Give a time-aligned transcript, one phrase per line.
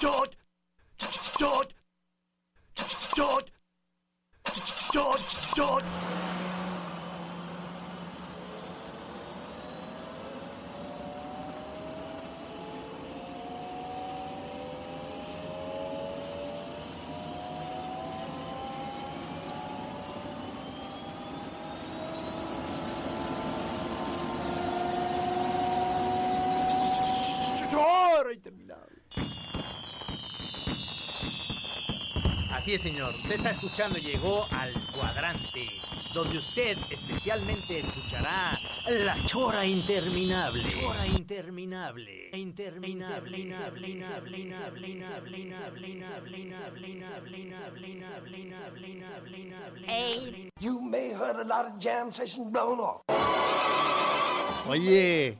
[0.00, 0.36] Todd!
[0.98, 1.74] Todd!
[3.14, 3.50] Todd!
[4.92, 5.20] Todd!
[5.54, 6.69] Todd!
[32.70, 33.12] Así señor.
[33.16, 35.66] Usted está escuchando, llegó al cuadrante,
[36.14, 40.62] donde usted especialmente escuchará la chora interminable.
[40.72, 42.30] Chora interminable.
[42.32, 43.56] Interminable.
[49.84, 53.02] Hey, you may heard a lot of jam sessions blown off.
[54.70, 55.36] Oye,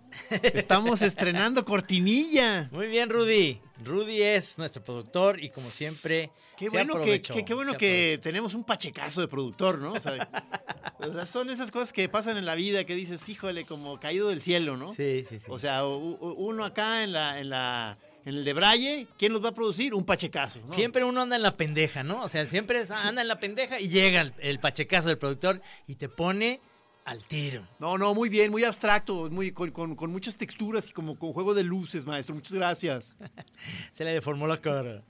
[0.55, 2.69] estamos estrenando cortinilla.
[2.73, 3.61] Muy bien, Rudy.
[3.85, 6.31] Rudy es nuestro productor y como siempre.
[6.59, 7.75] Qué se bueno, que, qué- bueno
[8.21, 9.93] tenemos un pachecazo de productor, ¿no?
[9.93, 10.29] O sea,
[10.99, 14.29] o sea, son esas cosas que pasan en la vida que dices, híjole, como caído
[14.29, 14.95] del cielo, ¿no?
[14.95, 15.45] Sí, sí, sí.
[15.49, 17.97] O sea, uno acá en la, en la,
[18.27, 19.95] en el de Braille, ¿quién los va a producir?
[19.95, 20.59] Un pachecazo.
[20.67, 20.75] ¿no?
[20.75, 22.23] Siempre uno anda en la pendeja, ¿no?
[22.25, 25.95] O sea, siempre anda en la pendeja y llega el, el pachecazo del productor y
[25.95, 26.61] te pone
[27.05, 27.67] al tiro.
[27.79, 31.33] No, no, muy bien, muy abstracto, muy, con, con- con muchas texturas y como con
[31.33, 32.35] juego de luces, maestro.
[32.35, 33.17] Muchas gracias.
[33.93, 35.03] Se le deformó la cara.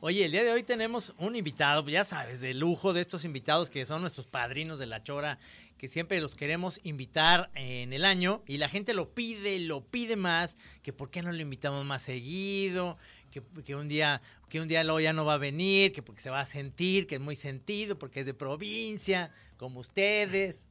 [0.00, 3.70] Oye, el día de hoy tenemos un invitado, ya sabes, de lujo de estos invitados
[3.70, 5.38] que son nuestros padrinos de la chora,
[5.78, 10.16] que siempre los queremos invitar en el año y la gente lo pide, lo pide
[10.16, 12.98] más, que por qué no lo invitamos más seguido,
[13.30, 14.20] que, que un día
[14.50, 17.06] que un día luego ya no va a venir, que porque se va a sentir,
[17.06, 20.65] que es muy sentido, porque es de provincia, como ustedes.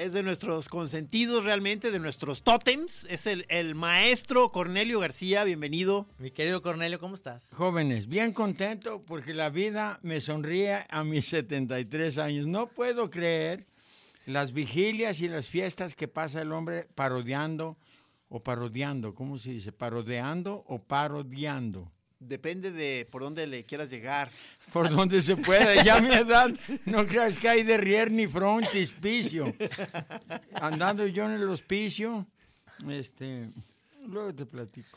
[0.00, 3.06] Es de nuestros consentidos realmente, de nuestros tótems.
[3.10, 6.06] Es el, el maestro Cornelio García, bienvenido.
[6.16, 7.46] Mi querido Cornelio, ¿cómo estás?
[7.52, 12.46] Jóvenes, bien contento porque la vida me sonríe a mis 73 años.
[12.46, 13.66] No puedo creer
[14.24, 17.76] las vigilias y las fiestas que pasa el hombre parodiando
[18.30, 19.70] o parodiando, ¿cómo se dice?
[19.70, 21.92] Parodeando o parodiando.
[22.20, 24.30] Depende de por dónde le quieras llegar.
[24.72, 25.82] Por donde se pueda.
[25.82, 26.48] Ya a mi edad,
[26.84, 29.52] no creas que hay de rier ni frontispicio.
[30.54, 32.26] Andando yo en el hospicio,
[32.88, 33.50] este,
[34.06, 34.96] luego te platico.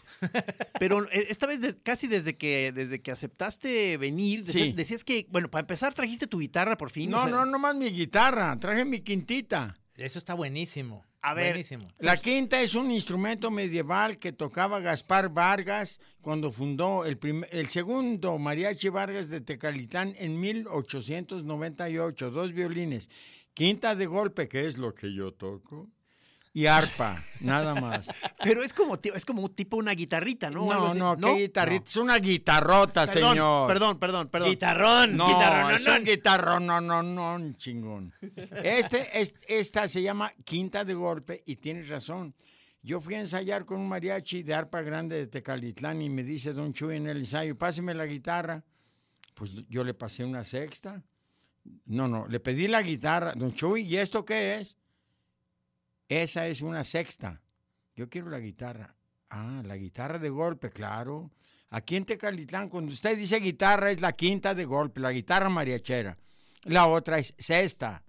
[0.79, 4.73] Pero eh, esta vez de- casi desde que desde que aceptaste venir, decías, Sí.
[4.73, 7.11] decías que, bueno, para empezar trajiste tu guitarra por fin.
[7.13, 9.75] o No, sea, no, nomás mi guitarra, traje mi quintita.
[9.95, 11.05] Eso está buenísimo.
[11.21, 11.87] A ver, buenísimo.
[11.99, 17.19] La quinta es un instrumento medieval que tocaba Gaspar Vargas cuando fundó el,
[17.51, 22.31] el segundo Mariachi Vargas de Tecalitán en 1898.
[22.31, 23.09] Dos violines,
[23.53, 25.89] quinta de golpe, que es lo que yo toco,
[26.53, 28.07] y arpa, nada más.
[28.43, 30.65] Pero es como es como un tipo una guitarrita, ¿no?
[30.65, 31.83] No, no, qué guitarrita.
[31.85, 33.67] Es una guitarrota, Perdón, señor.
[33.67, 34.49] Perdón, perdón, perdón.
[34.51, 38.13] Guitarrón, No, guitarrón, es un guitarrón, no, no, no, chingón.
[38.63, 42.35] Este, es- esta se llama quinta de golpe y tienes razón.
[42.83, 46.51] Yo fui a ensayar con un mariachi de arpa grande de Tecalitlán y me dice
[46.53, 48.61] Don Chuy en el ensayo, páseme la guitarra.
[49.33, 51.01] Pues yo le pasé una sexta.
[51.85, 53.33] No, no, le pedí la guitarra.
[53.35, 54.75] Don Chuy, ¿y esto qué es?
[56.21, 57.41] Esa es una sexta.
[57.95, 58.95] Yo quiero la guitarra.
[59.29, 61.31] Ah, la guitarra de golpe, claro.
[61.69, 66.17] Aquí en Tecalitlán, cuando usted dice guitarra, es la quinta de golpe, la guitarra mariachera.
[66.63, 68.03] La otra es sexta,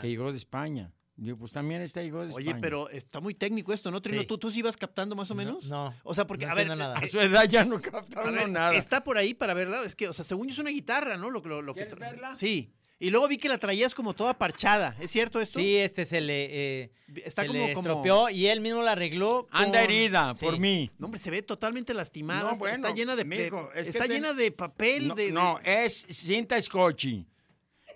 [0.00, 0.90] que llegó de España.
[1.16, 2.62] Digo, pues también esta llegó de Oye, España.
[2.62, 4.22] pero está muy técnico esto, ¿no, Trino?
[4.22, 4.26] Sí.
[4.26, 5.66] ¿Tú, ¿Tú sí ibas captando más o menos?
[5.68, 5.94] No.
[6.02, 6.96] O sea, porque, no a ver, nada.
[6.96, 8.74] A su edad ya no capta a uno ver, nada.
[8.74, 9.84] está por ahí para verla.
[9.84, 11.28] Es que, o sea, según yo es una guitarra, ¿no?
[11.28, 12.34] Lo, lo, lo que ¿Quieres tra- verla?
[12.34, 12.72] Sí.
[13.02, 14.94] Y luego vi que la traías como toda parchada.
[15.00, 15.58] ¿Es cierto esto?
[15.58, 16.90] Sí, este se le, eh,
[17.24, 17.88] Está se como, le como...
[17.88, 19.48] estropeó y él mismo la arregló.
[19.50, 20.44] Anda herida Sí.
[20.44, 20.90] por mí.
[20.98, 22.42] No, hombre, se ve totalmente lastimada.
[22.42, 25.08] No, está- bueno, está llena de, mijo, es está ten- llena de papel.
[25.08, 27.26] No, de, de- no, es cinta scotchy.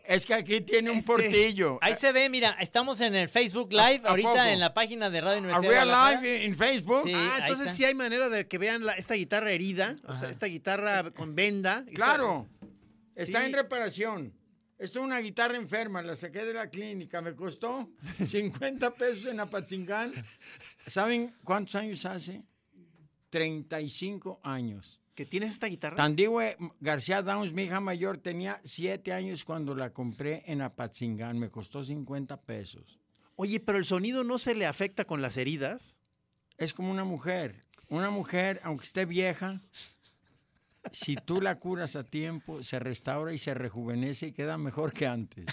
[0.06, 1.78] Es que aquí tiene un Este, portillo.
[1.82, 5.20] Ahí se ve, mira, estamos en el Facebook Live, ¿A ahorita en la página de
[5.20, 5.70] Radio ¿A Universidad.
[5.70, 7.02] de real live en Facebook?
[7.04, 7.12] Sí.
[7.14, 7.76] Ah, entonces está.
[7.76, 11.34] sí hay manera de que vean la- esta guitarra herida, o sea, esta guitarra con
[11.34, 11.84] venda.
[11.94, 12.46] Claro.
[13.14, 13.46] Está Sí.
[13.46, 14.32] en reparación.
[14.78, 17.90] Esto es una guitarra enferma, la saqué de la clínica, me costó
[18.26, 20.12] 50 pesos en Apatzingán.
[20.86, 22.42] ¿Saben cuántos años hace?
[23.30, 25.00] 35 años.
[25.14, 25.96] ¿Que tienes esta guitarra?
[25.96, 31.50] Tandigüe García Downs, mi hija mayor, tenía 7 años cuando la compré en Apatzingán, me
[31.50, 32.98] costó 50 pesos.
[33.36, 35.98] Oye, pero el sonido no se le afecta con las heridas.
[36.58, 37.64] Es como una mujer.
[37.88, 39.60] Una mujer, aunque esté vieja,
[40.92, 45.06] si tú la curas a tiempo, se restaura y se rejuvenece y queda mejor que
[45.06, 45.46] antes.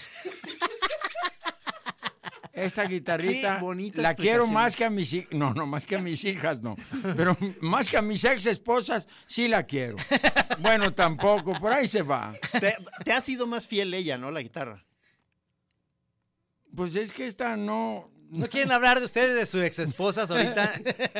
[2.52, 3.60] Esta guitarrita
[3.94, 5.32] la quiero más que a mis hijas.
[5.32, 6.76] No, no, más que a mis hijas, no.
[7.16, 9.96] Pero más que a mis ex esposas, sí la quiero.
[10.58, 12.34] Bueno, tampoco, por ahí se va.
[12.60, 14.30] Te, te ha sido más fiel ella, ¿no?
[14.30, 14.84] La guitarra.
[16.74, 18.10] Pues es que esta no.
[18.28, 20.74] ¿No quieren hablar de ustedes de sus ex esposas ahorita?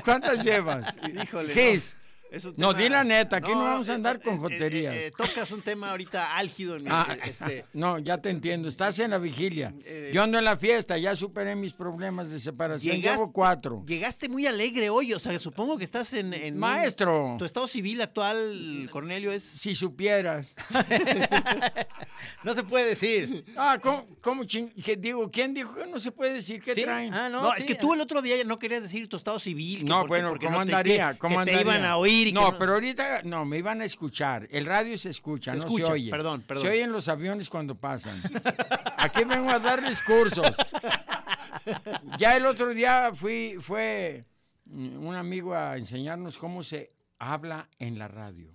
[0.05, 0.94] ¿Cuántas llevas?
[1.23, 1.55] Híjole.
[1.55, 1.94] Gis,
[2.32, 4.38] Es un No, di la neta, aquí no vamos a eh, andar eh, con eh,
[4.38, 4.94] joterías.
[4.96, 8.69] eh, tocas un tema ahorita álgido en mi, Ah, este, no, ya te entiendo.
[8.69, 9.75] Estás en la vigilia.
[9.84, 12.96] Eh, Yo ando en la fiesta, ya superé mis problemas de separación.
[12.96, 13.84] Llegaste- Llevo cuatro.
[13.87, 16.32] Llegaste muy alegre hoy, o sea, supongo que estás en...
[16.32, 17.37] en un- Maestro.
[17.38, 19.43] tu estado civil actual, Cornelio, es...
[19.43, 20.55] Si supieras.
[22.44, 23.44] No se puede decir.
[23.56, 26.82] Ah, ¿cómo, cómo ching- que digo, ¿quién dijo que no se puede decir qué ¿Sí?
[26.82, 27.12] traen?
[27.12, 29.38] Ah, no, No, sí, es que tú el otro día no querías decir tu estado
[29.40, 29.81] civil.
[29.81, 31.12] que No, porque- bueno, porque ¿cómo no te- andaría?
[31.12, 31.58] que- ¿Cómo que andaría?
[31.62, 34.49] te iban a oír y que no, pero ahorita no, me iban a escuchar.
[34.51, 36.11] El radio se escucha, Se no escucha, se oye.
[36.11, 36.65] perdón, perdón.
[36.65, 38.43] Se oyen los aviones cuando pasan.
[38.97, 40.57] Aquí vengo a darles cursos.
[42.19, 44.25] Ya el otro día fui, fue
[44.65, 48.53] mm, un amigo a enseñarnos cómo se habla en la radio.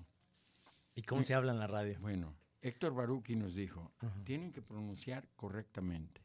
[0.95, 1.97] ¿Y cómo se habla en la radio?
[1.99, 3.91] Bueno, Héctor Baruki nos dijo,
[4.23, 6.21] tienen que pronunciar correctamente.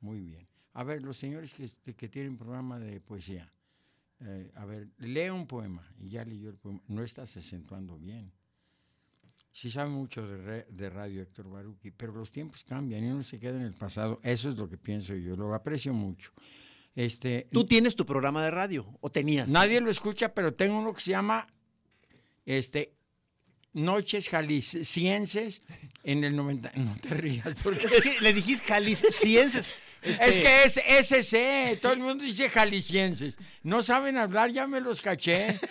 [0.00, 0.48] Muy bien.
[0.72, 3.52] A ver, los señores que, que tienen programa de poesía,
[4.24, 6.80] eh, a ver, lee un poema y ya leyó el poema.
[6.88, 8.32] No estás acentuando bien.
[9.52, 13.22] Sí sabe mucho de, re- de radio Héctor Baruki, pero los tiempos cambian y uno
[13.22, 14.18] se queda en el pasado.
[14.24, 16.32] Eso es lo que pienso yo, lo aprecio mucho.
[16.96, 19.48] Este, Tú tienes tu programa de radio, o tenías.
[19.48, 21.46] Nadie lo escucha, pero tengo uno que se llama
[22.46, 22.94] este,
[23.72, 25.62] Noches Jaliscienses
[26.02, 26.72] en el 90.
[26.76, 29.72] No te rías, porque Es que le dijiste jaliscienses.
[30.04, 30.28] Este,
[30.64, 31.80] es que es SC.
[31.80, 33.36] Todo el mundo dice jaliscienses.
[33.62, 35.58] No saben hablar, ya me los caché.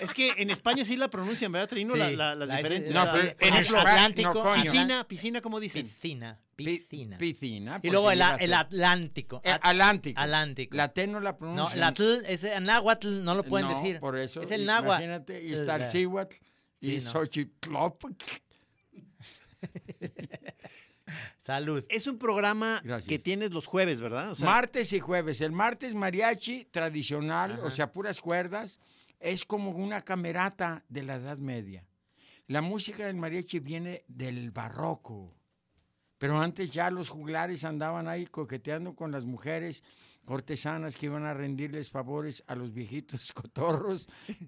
[0.00, 1.92] Es que en España sí la pronuncian, ¿verdad, Trino?
[1.92, 2.94] Sí, La- la- las la- diferentes.
[2.94, 4.54] No, pero en el Atlántico, no.
[4.54, 5.88] Piscina, piscina, ¿cómo dicen?
[5.88, 7.18] Piscina, Pi- piscina.
[7.18, 7.80] Piscina.
[7.82, 8.54] Y luego el, el T.
[8.54, 9.42] Atlántico.
[9.44, 10.18] Eh, At- Atlántico.
[10.18, 10.74] Atlántico.
[10.74, 11.80] La T no la No, pronuncian.
[11.80, 14.00] la tl, ese náhuatl no lo pueden No, decir.
[14.00, 14.40] por eso.
[14.40, 15.02] Es el náhuatl.
[15.04, 16.34] Imagínate, y está el Cihuatl
[16.80, 17.10] y Sí, no.
[17.10, 17.68] Xochitl.
[21.40, 21.84] Salud.
[21.88, 23.08] Es un programa Gracias.
[23.08, 24.32] que tienes los jueves, ¿verdad?
[24.32, 25.40] O sea, martes y jueves.
[25.40, 28.78] El martes mariachi tradicional, o sea, puras cuerdas,
[29.18, 31.84] es como una camerata de la Edad Media.
[32.46, 35.34] La música del mariachi viene del barroco.
[36.18, 39.82] Pero antes ya los juglares andaban ahí coqueteando con las mujeres
[40.26, 44.06] cortesanas que iban a rendirles favores a los viejitos cotorros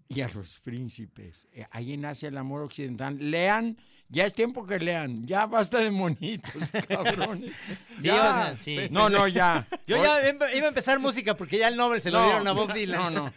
[0.09, 1.49] y a los príncipes.
[1.53, 3.17] Eh, Ahí nace el amor occidental.
[3.19, 3.79] Lean,
[4.13, 5.27] ya es tiempo que lean.
[5.27, 6.55] Ya basta de monitos,
[6.89, 7.51] cabrones.
[7.97, 8.15] Sí, Ya.
[8.15, 8.77] o sea, sí.
[8.91, 9.67] No, no, ya.
[9.87, 12.47] Yo Hoy- ya iba a empezar música porque ya el nombre se lo no, dieron
[12.47, 13.15] a Bob Dylan.
[13.15, 13.33] No, no,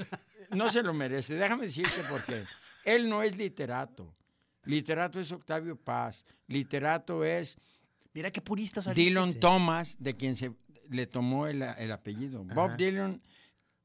[0.52, 1.36] no se lo merece.
[1.36, 2.44] Déjame decirte por qué.
[2.84, 4.14] Él no es literato.
[4.66, 6.26] Literato es Octavio Paz.
[6.48, 7.58] Literato es
[8.14, 9.02] mira qué purista saliste.
[9.10, 10.52] Dylan Thomas, de quien se
[10.90, 12.44] le tomó el, el apellido.
[12.44, 13.22] Bob Dylan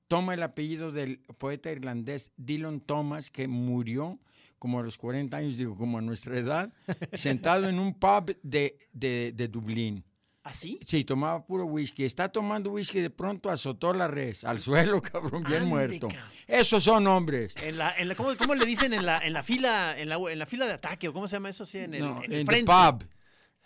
[0.09, 4.19] toma el apellido del poeta irlandés Dylan Thomas, que murió
[4.61, 6.73] como a los 40 años, digo, como a nuestra edad,
[7.15, 10.05] sentado en un pub de, de, de Dublín.
[10.43, 10.79] ¿Así?
[10.87, 12.05] Sí, tomaba puro whisky.
[12.05, 16.09] Está tomando whisky de pronto azotó la res al suelo, cabrón, bien Ande, muerto.
[16.09, 16.29] cabrón.
[16.47, 17.55] Esos son hombres.
[17.63, 20.17] En la, en la, ¿cómo, cómo le dicen en la, en la fila, en la,
[20.17, 22.33] en la fila de ataque o cómo se llama eso así en el, No, en
[22.33, 22.71] el frente?
[22.71, 23.05] pub.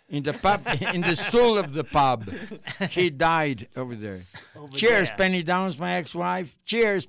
[0.07, 0.59] In the pub,
[0.93, 2.29] in the stool of the pub.
[2.91, 4.19] He died over there.
[4.55, 5.17] Over Cheers, there.
[5.17, 6.55] Penny Downs, my ex-wife.
[6.63, 7.07] Cheers,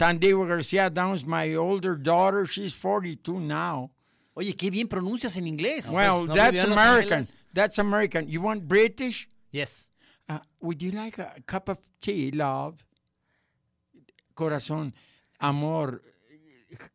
[0.00, 2.46] Tandiwa Garcia Downs, my older daughter.
[2.46, 3.90] She's 42 now.
[4.34, 5.92] Oye, qué bien pronuncias en inglés.
[5.92, 7.28] well, ¿no that's vivió en Los American.
[7.52, 8.26] That's American.
[8.26, 9.28] You want British?
[9.50, 9.88] Yes.
[10.26, 12.82] Uh, would you like a cup of tea, love?
[14.34, 14.94] Corazón,
[15.38, 16.00] amor,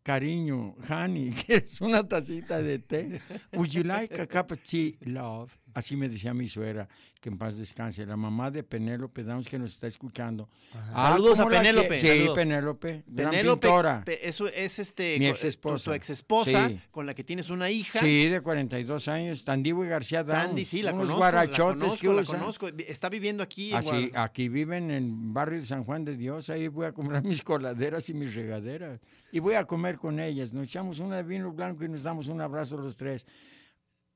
[0.04, 3.22] cariño, honey, ¿quieres una tacita de té?
[3.54, 5.56] Would you like a cup of tea, love?
[5.76, 6.88] Así me decía mi suegra,
[7.20, 8.06] que en paz descanse.
[8.06, 10.48] La mamá de Penélope Downs que nos está escuchando.
[10.74, 12.36] Ah, Saludos a ¿cómo la Penélope, que- Sí, saludos.
[12.38, 13.04] Penélope.
[13.08, 14.04] gran Penélope, pintora.
[14.06, 15.84] pe- eso es este Mi co- exesposa.
[15.84, 16.80] tu, tu exesposa Sí.
[16.92, 18.00] con la que tienes una hija.
[18.00, 19.44] Sí, de 42 años.
[19.44, 20.44] Tandivo y García Downs.
[20.46, 22.68] Tandy, sí, la unos conozco, guarachotes la conozco, que la conozco.
[22.88, 26.50] Está viviendo aquí en Así, aquí viven en el barrio de San Juan de Dios,
[26.50, 29.02] ahí voy a comprar mis coladeras y mis regaderas.
[29.30, 30.54] Y voy a comer con ellas.
[30.54, 33.26] Nos echamos una de vino blanco y nos damos un abrazo los tres.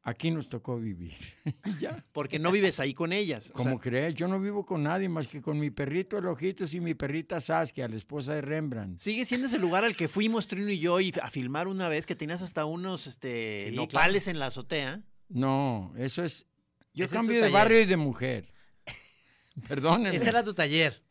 [0.09, 1.15] Aquí nos tocó vivir.
[1.79, 2.03] ya.
[2.11, 3.51] Porque no vives ahí con ellas.
[3.51, 6.25] o Como sea, crees, yo no vivo con nadie más que con mi perrito el
[6.25, 8.99] Ojitos y mi perrita Saskia, la esposa de Rembrandt.
[8.99, 12.05] Sigue siendo ese lugar al que fuimos Trino y yo y a filmar una vez
[12.05, 15.01] que tenías hasta unos este, Sí, nopales en la azotea.
[15.29, 16.45] No, eso es...
[16.93, 17.53] Yo cambio de taller.
[17.53, 18.51] barrio y de mujer.
[19.67, 20.15] Perdónenme.
[20.17, 21.03] Ese era tu taller.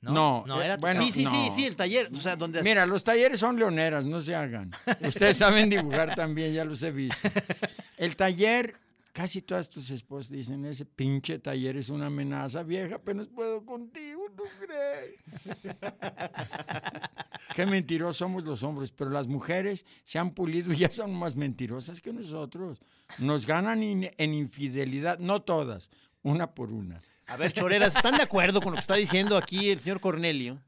[0.00, 1.54] No, No, no eh, era tu bueno, sí, sí, sí, no.
[1.54, 2.10] sí, el taller.
[2.12, 4.70] O sea, donde Mira, los talleres son leoneras, no se hagan.
[5.00, 7.16] Ustedes saben dibujar también, ya los he visto.
[7.96, 8.74] El taller,
[9.12, 14.26] casi todas tus esposas dicen, ese pinche taller es una amenaza vieja, apenas puedo contigo,
[14.36, 15.44] ¿tú crees?
[17.54, 21.36] Qué mentirosos somos los hombres, pero las mujeres se han pulido y ya son más
[21.36, 22.80] mentirosas que nosotros.
[23.18, 25.88] Nos ganan in- en infidelidad, no todas,
[26.22, 27.00] una por una.
[27.28, 30.58] A ver, choreras, ¿están de acuerdo con lo que está diciendo aquí el señor Cornelio?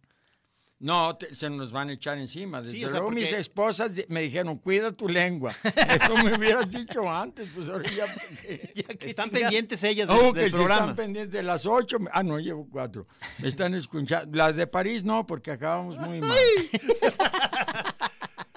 [0.80, 2.60] No, te- se nos van a echar encima.
[2.60, 5.52] Desde Sí, o sea, luego mis esposas me dijeron, cuida tu lengua.
[5.64, 8.06] Eso me hubieras dicho antes, pues ahora ya.
[8.74, 10.80] Ya, Están pendientes ellas del, Oh, del que si programa.
[10.82, 11.98] están pendientes de las ocho.
[12.12, 13.08] Ah, no, llevo cuatro.
[13.38, 14.36] Me están escuchando.
[14.36, 16.38] Las de París no, porque acabamos muy mal.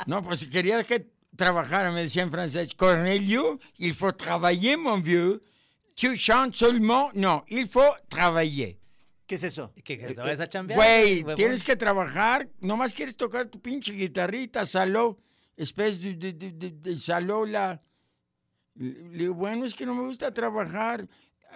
[0.07, 5.01] No, pues si quería que trabajara, me decía en francés, Cornelio, il faut travailler, mon
[5.01, 5.41] vieux.
[5.95, 7.11] Tu chantes seulement.
[7.13, 8.79] No, il faut travailler.
[9.31, 9.71] ¿Qué es eso?
[9.81, 10.75] Que, que te vayas a chambear.
[10.77, 12.49] Güey, tienes que trabajar.
[12.59, 15.21] Nomás quieres tocar tu pinche guitarrita, saló.
[15.55, 17.81] Especie de, de, de, de- de saló la.
[18.75, 21.07] Le digo, bueno, es que no me gusta trabajar.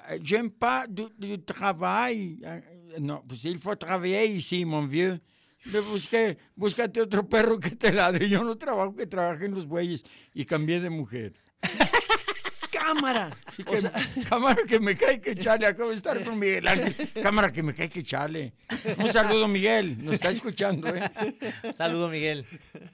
[0.10, 2.40] Eh, J'aime pas du, du travail.
[2.46, 2.62] Ah,
[2.98, 5.20] No, pues il faut travailler ici, mon vieux.
[5.66, 8.30] Le busqué, búscate otro perro que te ladre.
[8.30, 10.06] Yo no trabajo que trabaje en los bueyes.
[10.34, 11.34] Y cambié de mujer.
[12.86, 13.32] ¡Cámara!
[13.58, 16.96] Que- cámara que me cae que chale, acabo de estar con Miguel Ángel.
[17.24, 18.54] Cámara que me cae que chale.
[18.98, 19.98] Un saludo, Miguel.
[20.04, 21.02] Nos está escuchando, ¿eh?
[21.76, 22.46] Saludo, Miguel.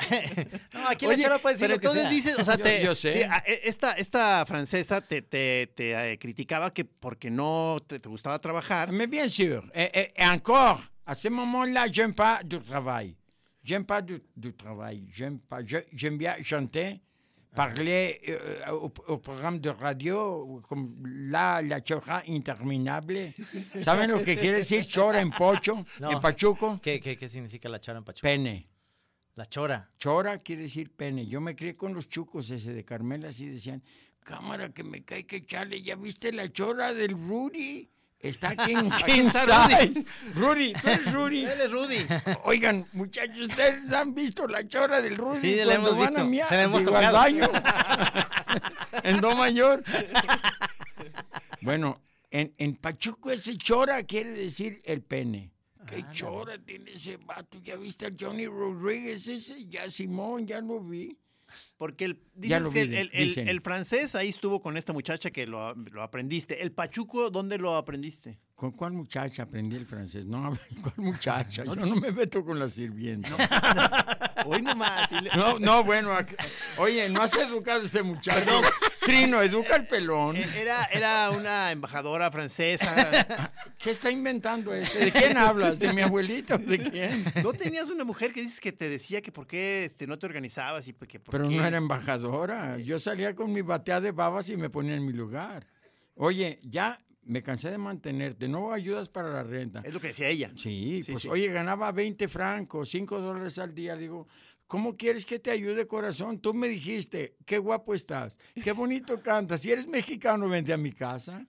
[0.73, 2.09] no, aquí Oye, la puedes decir pero lo que entonces sea.
[2.11, 3.11] dices, o sea, Yo- te- yo sé.
[3.11, 3.21] te-
[3.51, 8.39] e- esta, esta francesa te, te, te, eh, criticaba que porque no te, te gustaba
[8.39, 8.91] trabajar.
[8.91, 9.69] Mais bien sûr.
[9.73, 13.15] Et, et- et encore, à ce moment-là, j'aime pas du travail.
[13.63, 15.07] J'aime pas du, du travail.
[15.13, 15.59] J'aime pas.
[15.91, 17.01] J'aime bien chanter,
[17.55, 23.33] parler euh, au, au programme de radio, comme là, la chora interminable.
[23.75, 26.11] ¿Saben lo que quiere decir chora en pocho, No.
[26.11, 26.79] en pachuco?
[26.81, 28.27] ¿Qué, qué, qué significa la chora en Pachuca?
[28.27, 28.67] Pene.
[29.35, 29.89] La chora.
[30.01, 31.25] Chora quiere decir pene.
[31.27, 33.81] Yo me crié con los chucos ese de Carmela, así decían,
[34.19, 37.89] cámara que me cae que chale, ¿ya viste la chora del Rudy?
[38.21, 40.05] Está aquí en Kingside.
[40.35, 41.43] Rudy, tú eres Rudy.
[41.45, 42.05] Él es Rudy.
[42.43, 46.23] Oigan, muchachos, ¿ustedes han visto la chora del Rudy Sí, la cuando hemos van a
[46.23, 46.47] visto.
[46.49, 47.17] Se la hemos Digo, al tocado.
[47.17, 47.49] baño.
[49.03, 49.83] en Do mayor.
[51.61, 55.51] bueno, en, en Pachuco ese chora quiere decir el pene.
[55.87, 57.57] ¿Qué chora tiene ese vato?
[57.61, 59.67] ¿Ya viste a Johnny Rodríguez ese?
[59.67, 61.17] Ya Simón, ya lo vi.
[61.77, 65.73] Porque el, dices que el, el- el francés ahí estuvo con esta muchacha que lo,
[65.75, 66.61] lo aprendiste.
[66.61, 68.39] El pachuco, ¿dónde lo aprendiste?
[68.61, 70.27] ¿Con cuál muchacha aprendí el francés?
[70.27, 71.63] No, ¿cuál muchacha?
[71.63, 73.31] Yo no me meto con la sirvienta.
[74.45, 75.09] Hoy nomás.
[75.35, 76.15] No, no, bueno.
[76.77, 78.61] Oye, no has educado a este muchacho.
[78.99, 80.35] Trino, educa al pelón.
[80.35, 83.51] Eh, Era, era una embajadora francesa.
[83.79, 85.05] ¿Qué está inventando este?
[85.05, 85.79] ¿De quién hablas?
[85.79, 86.55] ¿De mi abuelito?
[86.59, 87.25] ¿De quién?
[87.41, 90.27] ¿No tenías una mujer que dices que te decía que por qué este, no te
[90.27, 91.55] organizabas y por que por Pero qué?
[91.55, 92.77] no era embajadora.
[92.77, 95.65] Yo salía con mi batea de babas y me ponía en mi lugar.
[96.13, 98.47] Oye, ya me cansé de mantenerte.
[98.47, 99.81] No ayudas para la renta.
[99.85, 100.51] Es lo que decía ella.
[100.55, 101.29] Sí, Sí, pues sí.
[101.29, 103.95] oye, ganaba 20 francos, 5 dólares al día.
[103.95, 104.27] Digo,
[104.67, 106.39] ¿cómo quieres que te ayude, corazón?
[106.39, 109.61] Tú me dijiste, qué guapo estás, qué bonito cantas.
[109.61, 111.45] Si eres mexicano, vente a mi casa.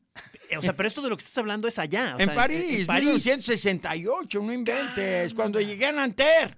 [0.58, 2.16] O sea, pero esto de lo que estás hablando es allá.
[2.16, 3.08] o en sea, París, en París.
[3.08, 5.32] 1968, no inventes.
[5.34, 6.56] Cuando llegué a Nanterre,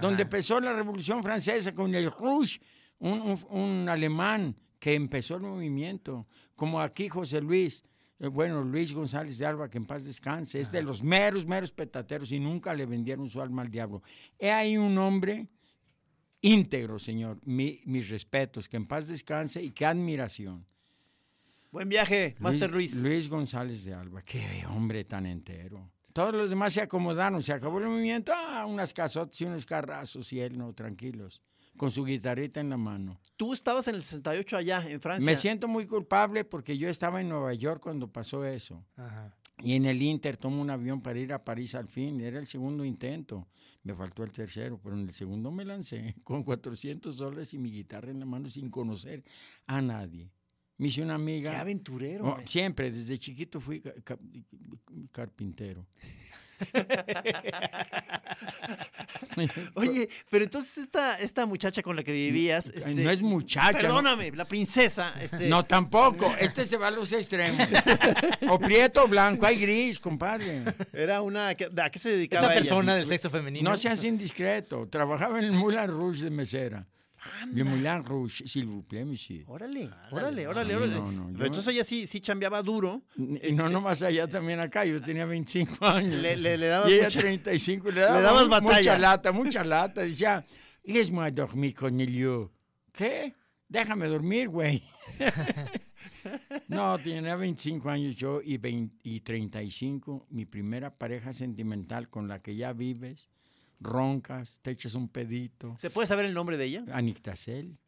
[0.00, 2.60] donde empezó la Revolución Francesa con el Rouge,
[2.98, 7.82] un, un- un alemán que empezó el movimiento, como aquí José Luis.
[8.22, 11.70] Eh, Bueno, Luis González de Alba, que en paz descanse, es de los meros, meros
[11.70, 14.02] petateros y nunca le vendieron su alma al diablo.
[14.38, 15.46] He ahí un hombre
[16.40, 17.38] íntegro, señor.
[17.44, 20.64] Mi- mis respetos, que en paz descanse y qué admiración.
[21.70, 23.02] Buen viaje, Master Luis.
[23.02, 25.90] Luis González de Alba, qué hombre tan entero.
[26.12, 30.30] Todos los demás se acomodaron, se acabó el movimiento, ah, unas casotas y unos carrazos
[30.34, 31.40] y él no, tranquilos.
[31.76, 33.18] Con su guitarrita en la mano.
[33.36, 35.24] Tú estabas en el 68 allá, en Francia.
[35.24, 38.84] Me siento muy culpable porque yo estaba en Nueva York cuando pasó eso.
[38.96, 39.36] Ajá.
[39.58, 42.20] Y en el Inter tomo un avión para ir a París al fin.
[42.20, 43.46] Era el segundo intento.
[43.84, 47.70] Me faltó el tercero, pero en el segundo me lancé con 400 dólares y mi
[47.70, 49.24] guitarra en la mano sin conocer
[49.66, 50.30] a nadie.
[50.82, 51.60] Me hice una Qué amiga.
[51.60, 52.24] aventurero.
[52.26, 52.46] Oh, güey.
[52.48, 54.18] siempre, desde chiquito fui ca- ca-
[55.12, 55.86] carpintero.
[59.74, 62.66] Oye, pero entonces esta, esta muchacha con la que vivías.
[62.66, 63.78] Ay, este, no es muchacha, ¿no?
[63.78, 65.14] Perdóname, la princesa.
[65.20, 66.34] Este, No, tampoco.
[66.38, 67.66] Este se va a los extremos.
[68.48, 69.46] O prieto o blanco.
[69.46, 70.64] Hay gris, compadre.
[70.92, 71.48] Era una.
[71.50, 72.60] ¿A qué se dedicaba ella?
[72.60, 73.70] persona del sexo femenino.
[73.70, 74.88] No seas indiscreto.
[74.88, 76.86] Trabajaba en el Moulin Rouge de mesera.
[77.52, 79.44] Le Moulin Rouge, s'il vous plaît, monsieur.
[79.46, 80.94] Órale, órale, órale, Sí, órale.
[80.94, 83.02] no, no, Pero yo- entonces ella sí, sí chambeaba duro.
[83.16, 84.84] Y Este, no nomás allá, también acá.
[84.84, 86.20] Yo tenía 25 años.
[86.20, 87.90] Le- le- le dabas y ella mucha- 35.
[87.90, 88.78] Le, daba dabas mu- batalla.
[88.78, 90.00] Mucha lata, mucha lata.
[90.02, 90.44] Decía,
[90.84, 92.48] laisse-moi dormir con el
[92.92, 93.34] ¿Qué?
[93.68, 94.82] Déjame dormir, güey.
[96.68, 100.26] no, tenía 25 años yo y, 20 y 35.
[100.30, 103.28] Mi primera pareja sentimental con la que ya vives.
[103.82, 105.76] Roncas, te echas un pedito.
[105.78, 106.84] ¿Se puede saber el nombre de ella?
[106.92, 107.78] Anictasel.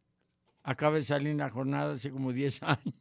[0.63, 2.95] Acaba de salir en la jornada hace como 10 años,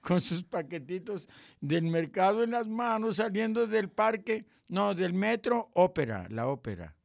[0.00, 1.28] con sus paquetitos
[1.60, 6.96] del mercado en las manos, saliendo del parque, no, del metro, ópera, la ópera.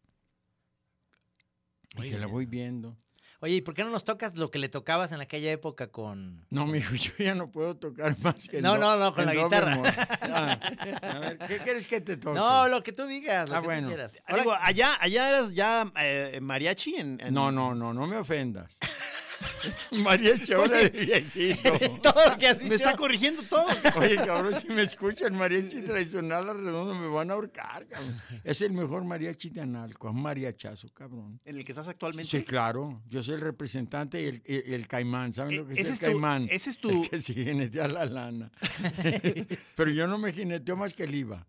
[1.97, 2.97] Y que la voy viendo.
[3.43, 6.45] Oye, ¿y por qué no nos tocas lo que le tocabas en aquella época con...
[6.51, 9.81] No, mijo, yo ya no puedo tocar más que No, no, no, con la guitarra.
[10.33, 10.59] Ah,
[11.01, 12.37] a ver, ¿qué quieres que te toque?
[12.39, 13.87] No, lo que tú digas, lo Ah, que bueno.
[13.87, 14.13] tú quieras.
[14.27, 18.15] Ah, Digo, allá, allá eras ya eh, mariachi en, en- no, no, no, no me
[18.17, 18.77] ofendas.
[19.91, 21.71] María Chora de viejito.
[22.01, 23.65] Todo lo que has Me está corrigiendo todo.
[23.97, 28.21] Oye, cabrón, si me escuchan mariachi tradicional arredondo me van a ahorcar, cabrón.
[28.43, 31.39] Es el mejor mariachi de Analco, es un mariachazo, cabrón.
[31.45, 32.29] En el que estás actualmente.
[32.29, 33.01] Sí, claro.
[33.07, 35.33] Yo soy el representante y el, caimán.
[35.33, 36.47] ¿Saben E- lo que es el es tu- caimán?
[36.49, 38.51] ese es tu- El que se jinetea la lana.
[39.75, 41.45] Pero yo no me jineteo más que el IVA.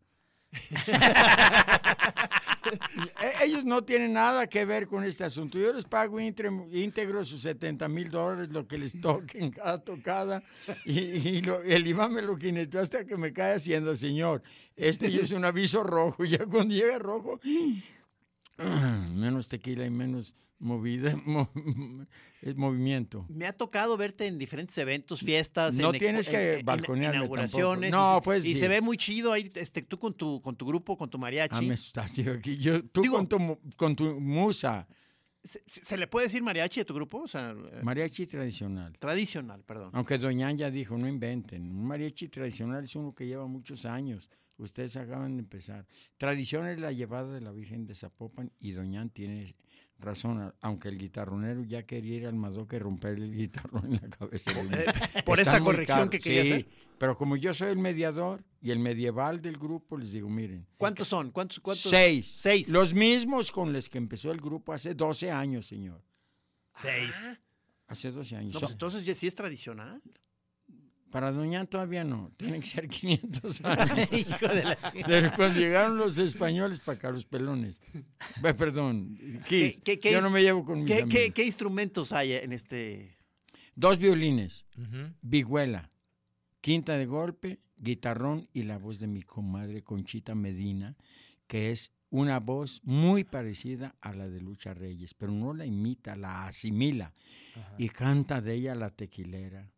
[3.23, 5.59] E- Ellos no tienen nada que ver con este asunto.
[5.59, 10.43] Yo les pago íntegro sus 70 mil dólares, lo que les toque en cada tocada.
[10.85, 14.43] Y, y el IVA me lo jineteó hasta que me cae haciendo, señor.
[14.77, 16.25] Este es un aviso rojo.
[16.25, 17.41] Ya cuando llega rojo,
[19.15, 21.51] menos tequila y menos movida, mo-
[22.43, 23.27] eh, movimiento.
[23.29, 25.75] Me ha tocado verte en diferentes eventos, fiestas.
[25.75, 27.91] No en tienes que en- balconearme inauguraciones.
[27.91, 28.15] tampoco.
[28.17, 28.61] No, pues, y sí.
[28.61, 31.55] se ve muy chido ahí este, tú con tu, con tu grupo, con tu mariachi.
[31.57, 32.57] Ah, me asustaste aquí.
[32.59, 34.87] Yo, tú Digo- con, tu, con tu musa,
[35.45, 37.23] ¿Se, se- se le puede decir mariachi a tu grupo?
[37.23, 38.97] O sea, eh, mariachi tradicional.
[39.01, 39.91] tradicional, perdón.
[39.93, 41.63] Aunque Doña ya dijo, no inventen.
[41.63, 44.31] Un mariachi tradicional es uno que lleva muchos años.
[44.59, 45.87] Ustedes acaban de empezar.
[46.19, 49.55] Tradición es la llevada de la Virgen de Zapopan y Doñán tiene
[49.99, 54.09] razón, aunque el guitarronero ya quería ir al Madoque y romper el guitarrón en la
[54.09, 54.53] cabeza.
[54.61, 54.77] uno.
[55.25, 56.11] por esta corrección caros.
[56.11, 56.67] que quería Sí, hacer.
[56.99, 61.09] Pero como yo soy el mediador y el medieval del grupo, les digo, miren, ¿Cuántos
[61.09, 61.31] son?
[61.31, 61.59] ¿Cuántos?
[61.61, 61.91] cuántos?
[61.91, 62.27] seis.
[62.37, 62.69] Seis.
[62.69, 66.01] Los mismos con los que empezó el grupo hace 12 años, señor.
[66.77, 67.13] Seis.
[67.89, 68.55] Hace 12 años.
[68.55, 70.01] No, pues entonces ya sí es tradicional.
[71.13, 74.13] Para Doñán todavía no, tienen que ser 500 años.
[74.13, 74.79] Hijo de la.
[75.07, 77.81] Pero cuando llegaron los españoles para acá, los pelones.
[78.41, 79.17] Perdón,
[79.49, 81.13] Kiss, ¿Qué- qué- qué yo no me llevo con mis ¿Qué, amigos.
[81.13, 83.17] qué, qué instrumentos hay en este?
[83.77, 85.13] Dos violines, Ujú.
[85.23, 85.91] vihuela,
[86.61, 90.97] quinta de golpe, guitarrón y la voz de mi comadre Conchita Medina,
[91.47, 96.17] que es una voz muy parecida a la de Lucha Reyes, pero no la imita,
[96.17, 97.15] la asimila.
[97.79, 99.71] Y canta de ella la tequilera.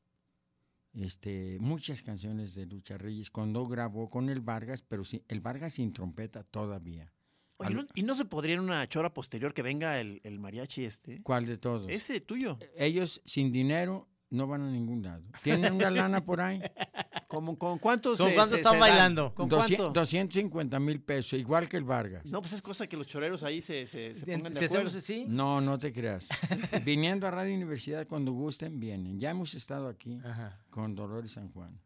[1.01, 5.75] Este, muchas canciones de Lucha Reyes, cuando grabó con el Vargas, pero sí, el Vargas
[5.75, 7.13] sin trompeta todavía.
[7.59, 10.39] Oye, Al- ¿no- ¿Y no se podría en una chora posterior que venga el, el
[10.39, 11.23] mariachi este?
[11.23, 11.91] ¿Cuál de todos?
[11.91, 12.59] Ese tuyo.
[12.77, 15.25] Ellos sin dinero no van a ningún lado.
[15.43, 16.61] ¿Tienen una lana por ahí?
[17.35, 18.19] ¿Cómo, ¿Con cuántos?
[18.19, 19.35] ¿Con se- cuánto se- están bailando?
[19.35, 19.91] ¿Con Doci- cuánto?
[19.93, 22.25] 250 mil pesos, igual que el Vargas.
[22.27, 24.99] No, pues es cosa que los choreros ahí se, se, se pongan de acuerdo.
[24.99, 25.25] así.
[25.29, 26.29] No, no te creas.
[26.85, 29.19] Viniendo a Radio Universidad cuando gusten, vienen.
[29.19, 31.79] Ya hemos estado aquí Ajá, con Dolores San Juan.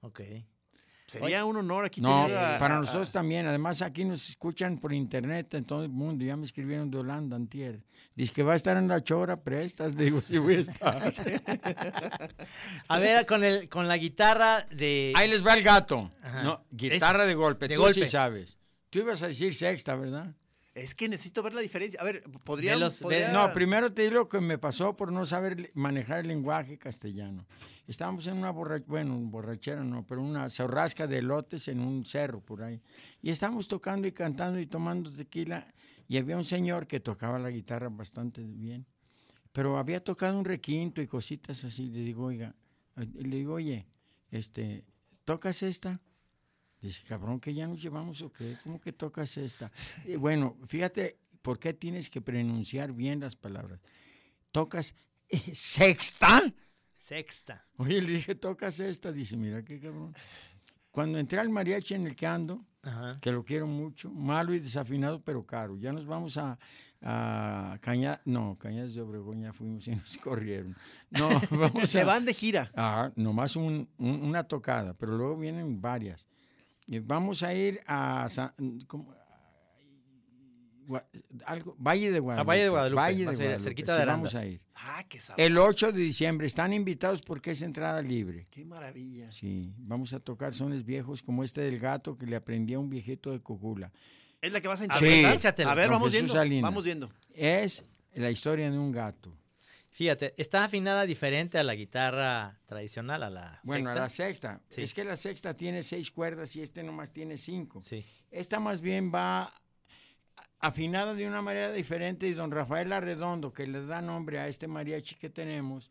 [0.00, 0.20] ok.
[1.08, 3.46] Sería un honor aquí No, tener a- para a- nosotros también.
[3.46, 6.24] Además, aquí nos escuchan por internet en todo el mundo.
[6.24, 7.80] Ya me escribieron de Holanda, antier.
[8.14, 9.96] Dice que va a estar en la chora, prestas.
[9.96, 11.12] Digo, sí voy a estar.
[12.88, 15.12] A ver, con, el, con la guitarra de...
[15.16, 16.10] Ahí les va el gato.
[16.22, 16.42] Ajá.
[16.42, 17.68] No, guitarra de golpe.
[17.68, 18.04] de Tú golpe.
[18.04, 18.58] sí sabes.
[18.90, 20.34] Tú ibas a decir sexta, ¿verdad?
[20.78, 22.00] Es que necesito ver la diferencia.
[22.00, 22.72] A ver, podría...
[22.72, 25.70] De los- de- podría- No, primero te digo lo que me pasó por no saber
[25.74, 27.46] manejar el lenguaje castellano.
[27.86, 32.40] Estábamos en una borrachera, bueno, borrachera no, pero una zorrasca de elotes en un cerro
[32.40, 32.80] por ahí.
[33.22, 35.72] Y estábamos tocando y cantando y tomando tequila
[36.06, 38.86] y había un señor que tocaba la guitarra bastante bien.
[39.52, 41.88] pero había tocado un requinto y cositas así.
[41.88, 42.54] Le digo, oiga,
[42.96, 43.86] y le digo, oye,
[44.30, 44.84] este,
[45.24, 46.00] ¿tocas esta?
[46.80, 49.70] Dice, cabrón, que ya nos llevamos o qué, ¿cómo que tocas esta?
[50.04, 53.80] Y bueno, fíjate por qué tienes que pronunciar bien las palabras.
[54.52, 54.94] ¿Tocas
[55.28, 56.42] eh, sexta?
[56.98, 57.66] Sexta.
[57.78, 59.10] Oye, le dije, tocas esta.
[59.12, 60.14] Dice, mira qué cabrón.
[60.90, 63.16] Cuando entré al mariachi en el que ando, Ajá.
[63.20, 65.76] que lo quiero mucho, malo y desafinado, pero caro.
[65.78, 66.58] Ya nos vamos a,
[67.02, 70.76] a Caña, no, Cañas de Obregón ya fuimos y nos corrieron.
[71.10, 72.70] No, vamos Se a, van de gira.
[72.74, 76.26] Ah, nomás un- un- una tocada, pero luego vienen varias.
[76.88, 78.54] Y vamos a ir a Sa-
[78.86, 79.14] ¿cómo?
[80.86, 81.04] Gua-
[81.44, 82.48] algo, Valle de Guadalupe.
[82.48, 84.42] Valle de Guadalupe, Valle va a de ser Guadalupe, cerquita sí, de Vamos Arandas.
[84.42, 84.60] a ir.
[84.74, 85.46] Ah, qué sabroso.
[85.46, 86.46] El 8 de diciembre.
[86.46, 88.46] Están invitados porque es entrada libre.
[88.50, 89.30] Qué maravilla.
[89.30, 92.88] Sí, vamos a tocar sones viejos como este del gato que le aprendí a un
[92.88, 93.92] viejito de Cojula.
[94.40, 95.22] Es la que vas a interpretar.
[95.30, 95.72] ver, échatela.
[95.72, 96.32] A ver, Con vamos Jesús viendo.
[96.34, 96.62] Salinas.
[96.62, 97.10] Vamos viendo.
[97.34, 99.36] Es la historia de un gato.
[99.90, 104.02] Fíjate, está afinada diferente a la guitarra tradicional, a la Bueno, a sexta.
[104.02, 104.60] la sexta.
[104.68, 104.82] Sí.
[104.82, 107.80] Es que la sexta tiene seis cuerdas y este nomás tiene cinco.
[107.80, 108.04] Sí.
[108.30, 109.52] Esta más bien va
[110.60, 114.66] afinada de una manera diferente y don Rafael Arredondo, que le da nombre a este
[114.68, 115.90] mariachi que tenemos,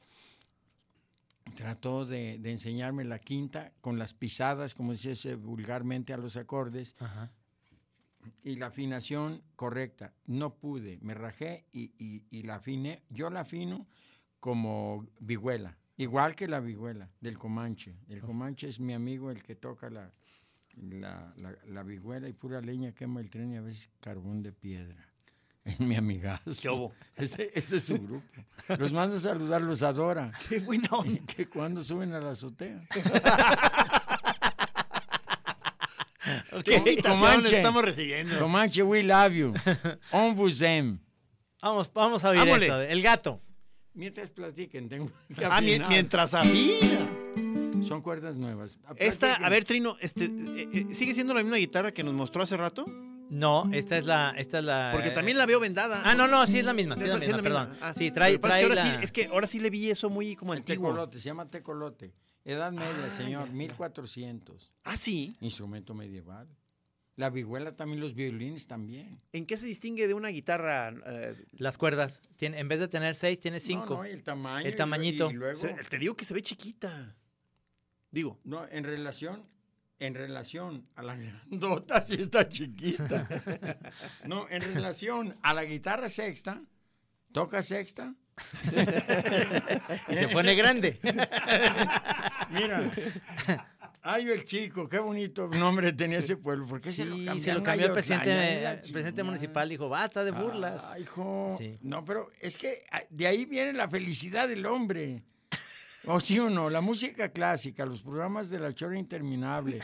[1.56, 6.38] trató de, de enseñarme la quinta con las pisadas, como se dice vulgarmente a los
[6.38, 7.32] acordes, Ajá.
[8.44, 10.14] Y la afinación correcta.
[10.26, 13.04] No pude, me rajé y, y- y la afiné.
[13.10, 13.88] Yo la afino
[14.40, 17.96] como vihuela, igual que la vihuela del Comanche.
[18.08, 20.12] El Comanche es mi amigo, el que toca la,
[20.76, 24.52] la, la, la vihuela y pura leña quema el tren y a veces carbón de
[24.54, 25.04] piedra.
[25.68, 26.46] Es mi amigazo.
[26.62, 26.68] ¿Qué?
[27.26, 28.26] Ese, ese es su grupo.
[28.80, 30.32] Los manda a saludar, los adora.
[30.48, 31.20] Qué buena onda.
[31.26, 32.88] Que cuando suben a la azotea.
[36.64, 37.58] ¿Qué invitación Comanche.
[37.58, 38.40] estamos recibiendo?
[38.40, 39.54] Comanche, we love you.
[40.12, 41.00] On vous aime.
[41.62, 42.82] Vamos, vamos a ver esto.
[42.82, 43.42] El gato.
[43.94, 45.90] Mientras platiquen, tengo que Ah, afinar.
[45.90, 47.10] mientras afina.
[47.82, 48.78] Son cuerdas nuevas.
[48.98, 52.44] Esta, a ver, Trino, este, eh, eh, ¿sigue siendo la misma guitarra que nos mostró
[52.44, 52.86] hace rato?
[53.30, 54.92] No, esta es la, esta es la.
[54.94, 56.02] Porque también la veo vendada.
[56.06, 57.78] Ah, no, no, sí es la misma, sí es la misma, perdón.
[57.82, 58.82] Ah, sí, trae, trae es que ahora la.
[59.00, 60.90] sí, es que ahora sí le vi eso muy como El antiguo.
[60.90, 62.14] tecolote, se llama tecolote.
[62.50, 64.72] Edad media, señor, 1400.
[64.86, 65.36] Ah, sí.
[65.42, 66.48] Instrumento medieval.
[67.18, 69.20] La vihuela también, los violines también.
[69.34, 70.94] ¿En qué se distingue de una guitarra?
[71.08, 72.22] eh, Las cuerdas.
[72.38, 73.96] Tiene, en vez de tener seis, tiene cinco.
[73.96, 74.66] No, el tamaño.
[74.66, 75.30] El tamañito.
[75.30, 77.16] Y, luego, se- te digo que se ve chiquita.
[78.12, 79.44] Digo, no, en relación,
[80.00, 81.16] en relación a la
[81.50, 83.28] grandota, sí está chiquita.
[84.26, 86.62] no, en relación a la guitarra sexta,
[87.34, 88.16] toca sexta.
[90.10, 91.00] Y se pone grande.
[92.50, 92.92] Mira.
[94.02, 96.66] Ay, el chico, qué bonito nombre tenía ese pueblo.
[96.66, 99.68] ¿Por qué se lo Sí, cambiaron se lo cambió el presidente, el municipal.
[99.68, 100.86] Dijo, basta de burlas.
[100.90, 101.56] Ay, hijo.
[101.58, 101.78] Sí.
[101.82, 105.24] No, pero es que ah, de ahí viene la felicidad del hombre.
[106.06, 106.70] ¿O sí o no?
[106.70, 109.82] La música clásica, los programas de la chora interminable,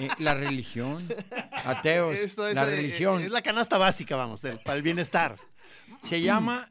[0.00, 1.08] eh, la religión,
[1.64, 3.22] ateos, esto es, la eh, religión.
[3.22, 5.36] es la canasta básica, vamos, del- para el bienestar.
[6.02, 6.70] Se llama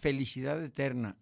[0.00, 1.16] felicidad eterna.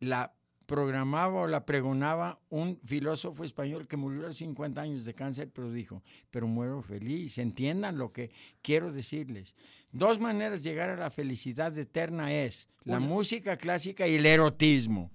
[0.00, 0.32] La
[0.68, 5.48] programaba o la pregonaba un filósofo español que murió a los 50 años de cáncer,
[5.50, 7.38] pero dijo, pero muero feliz.
[7.38, 9.54] Entiendan lo que quiero decirles.
[9.92, 15.10] Dos maneras de llegar a la felicidad eterna es la música clásica y el erotismo.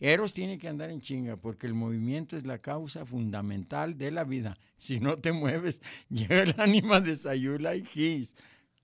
[0.00, 4.24] Eros tiene que andar en chinga porque el movimiento es la causa fundamental de la
[4.24, 4.58] vida.
[4.76, 8.34] Si no te mueves, llega el ánima de Sayula y Gis.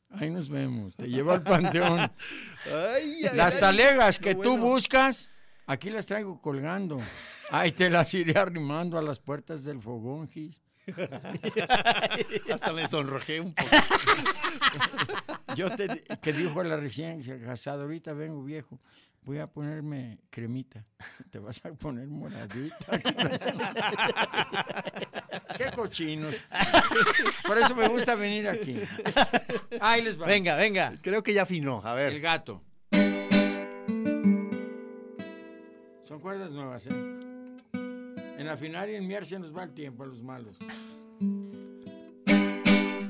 [0.08, 0.94] Ahí nos vemos.
[0.94, 1.98] Te llevo al panteón.
[2.66, 3.61] Ay, ay, Las ay.
[3.61, 4.66] talegas que tú bueno.
[4.68, 5.31] buscas,
[5.66, 7.01] aquí las traigo colgando.
[7.51, 10.62] Ahí te las iré arrimando a las puertas del fogón, Gis.
[12.53, 13.70] Hasta me sonrojé un poco.
[15.57, 18.81] Yo te que dijo la recién casada, ahorita vengo viejo,
[19.22, 20.85] voy a ponerme cremita.
[21.31, 22.98] Te vas a poner moradita.
[25.57, 26.35] Qué cochinos.
[27.46, 28.81] Por eso me gusta venir aquí.
[29.81, 30.27] Ahí les va.
[30.27, 30.94] Venga, venga.
[31.03, 31.81] Creo que ya afinó.
[31.85, 32.20] A El ver.
[32.20, 32.62] gato.
[36.12, 36.90] Son cuerdas nuevas, ¿eh?
[37.72, 40.59] En afinar y en miar se nos va el tiempo a los malos.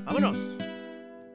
[0.05, 0.37] Vámonos.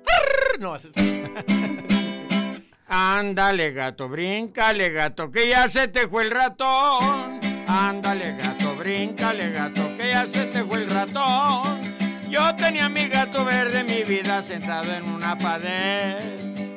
[0.06, 0.88] Arr, No, es
[2.86, 7.38] Ándale, gato, bríncale, gato, que ya se te fue el ratón.
[7.66, 11.94] Ándale, gato, bríncale, gato, que ya se te fue el ratón.
[12.30, 16.67] Yo tenía mi gato verde, mi vida sentado en una pared.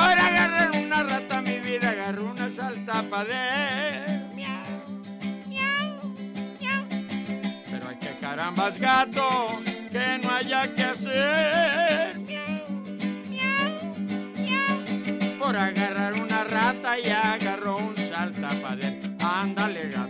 [0.00, 4.20] Por agarrar una rata, mi vida agarró una salta pared.
[7.70, 9.60] Pero hay que carambas, gato,
[9.90, 12.20] que no haya que hacer.
[15.56, 19.16] agarrar una rata y agarró un saltapader.
[19.20, 20.09] Ándale, gato.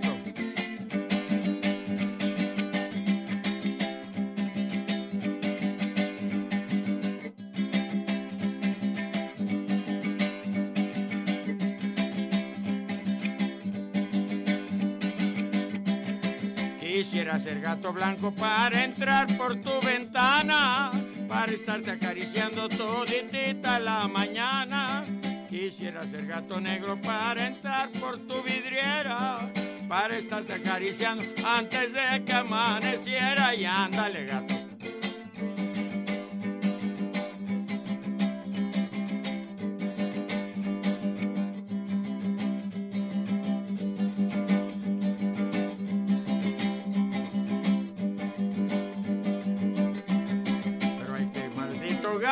[17.30, 20.90] Quisiera ser gato blanco para entrar por tu ventana,
[21.28, 25.04] para estarte acariciando toditita la mañana.
[25.48, 29.48] Quisiera ser gato negro para entrar por tu vidriera,
[29.88, 34.59] para estarte acariciando antes de que amaneciera y ándale gato.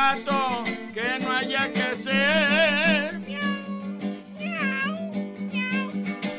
[0.09, 3.19] Gato que no haya que ser.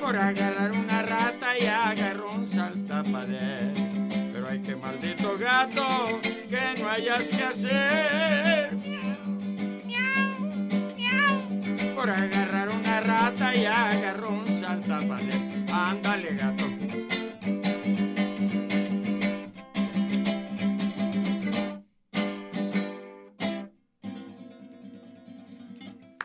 [0.00, 3.72] Por agarrar una rata y agarró un saltapader.
[4.32, 8.70] Pero hay que maldito gato que no hayas que hacer.
[11.94, 15.40] Por agarrar una rata y agarró un saltapader.
[15.72, 16.79] Ándale gato.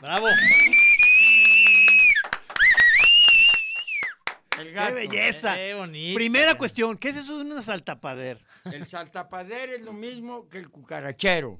[0.06, 0.28] Bravo.
[4.60, 5.56] El ¡Qué belleza!
[5.56, 6.15] Qué bonito.
[6.15, 8.39] Primera cuestión, ¿qué es eso de una saltapader?
[8.65, 11.60] El saltapader es lo mismo que el cucarachero.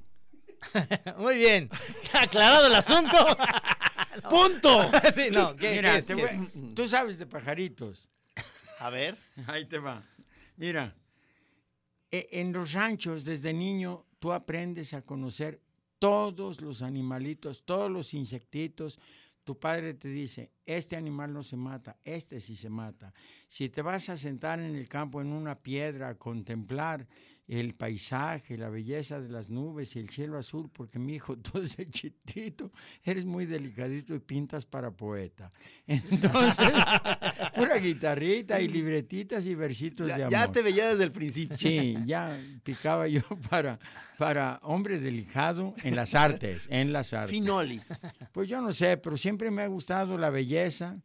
[1.18, 1.68] Muy bien.
[2.12, 3.16] Aclarado el asunto.
[4.30, 4.92] ¡Punto!
[5.16, 6.06] Sí, no, ¿qué, Mira, qué es?
[6.06, 6.74] te ¿Qué voy- es?
[6.76, 8.08] tú sabes de pajaritos.
[8.78, 9.18] A ver.
[9.48, 10.04] Ahí te va.
[10.56, 10.94] Mira,
[12.12, 15.60] e- en los ranchos desde niño tú aprendes a conocer
[15.98, 18.98] todos los animalitos, todos los insectitos.
[19.44, 23.14] Tu padre te dice, este animal no se mata, este sí se mata.
[23.46, 27.06] Si te vas a sentar en el campo en una piedra a contemplar
[27.48, 31.60] el paisaje, la belleza de las nubes y el cielo azul, porque mi hijo, tú
[31.60, 32.72] desde chiquito
[33.04, 35.50] eres muy delicadito y pintas para poeta.
[35.86, 36.68] Entonces,
[37.54, 40.30] pura guitarrita y libretitas y versitos de Ya, amor.
[40.32, 41.56] ya te veía desde el principio.
[41.56, 43.78] Sí, ya picaba yo para,
[44.18, 47.30] para hombre delicado en las artes, en las artes.
[47.30, 48.00] Finolis.
[48.32, 50.98] Pues yo no sé, pero siempre me ha gustado la belleza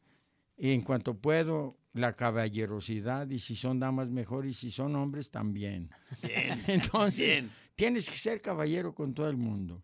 [0.58, 5.32] y en cuanto puedo la caballerosidad y si son damas mejor y si son hombres
[5.32, 5.89] también.
[6.21, 6.63] Bien.
[6.67, 7.51] Entonces, Bien.
[7.75, 9.82] tienes que ser caballero con todo el mundo.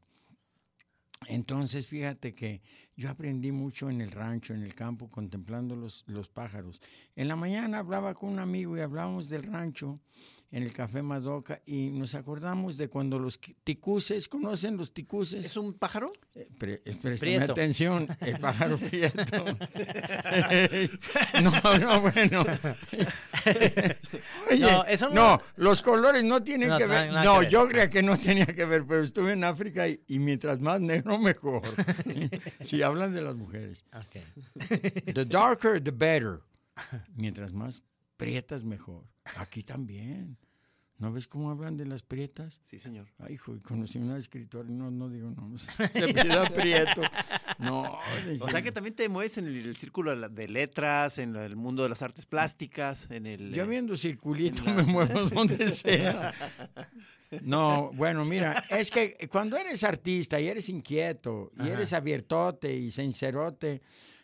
[1.28, 2.62] Entonces, fíjate que
[2.96, 6.82] yo aprendí mucho en el rancho, en el campo, contemplando los, los pájaros.
[7.16, 10.00] En la mañana hablaba con un amigo y hablábamos del rancho
[10.50, 15.46] en el Café Madoca y nos acordamos de cuando los ticuces, ¿conocen los ticuces?
[15.46, 16.12] ¿Es un pájaro?
[16.36, 19.44] Eh, pre- eh, atención, el pájaro prieto.
[21.44, 22.46] no, no, bueno.
[24.50, 27.12] Oye, No, no, eso no- los colores no tienen No, que ver.
[27.12, 27.50] nada no, que ver.
[27.50, 30.80] yo creía que no tenía que ver, pero estuve en África y, y mientras más
[30.82, 31.64] negro, mejor.
[32.62, 33.84] si hablan de las mujeres.
[35.14, 36.40] The darker, the better.
[37.16, 37.82] Mientras más
[38.18, 39.04] prietas, mejor.
[39.38, 40.38] Aquí también.
[41.00, 42.60] ¿No ves cómo hablan de las prietas?
[42.66, 43.06] Sí, señor.
[43.20, 47.02] Ay, hijo, conocí una escritora, no, no digo no, se apellida Prieto.
[47.60, 48.00] No,
[48.40, 51.84] O sea que también te mueves en el, el círculo de letras, en el mundo
[51.84, 53.54] de las artes plásticas, en el...
[53.54, 56.34] yo viendo circulito la- me muevo donde sea.
[57.44, 61.74] No, bueno, mira, es que cuando eres artista y eres inquieto y Ajá.
[61.74, 63.82] eres abiertote y sincerote,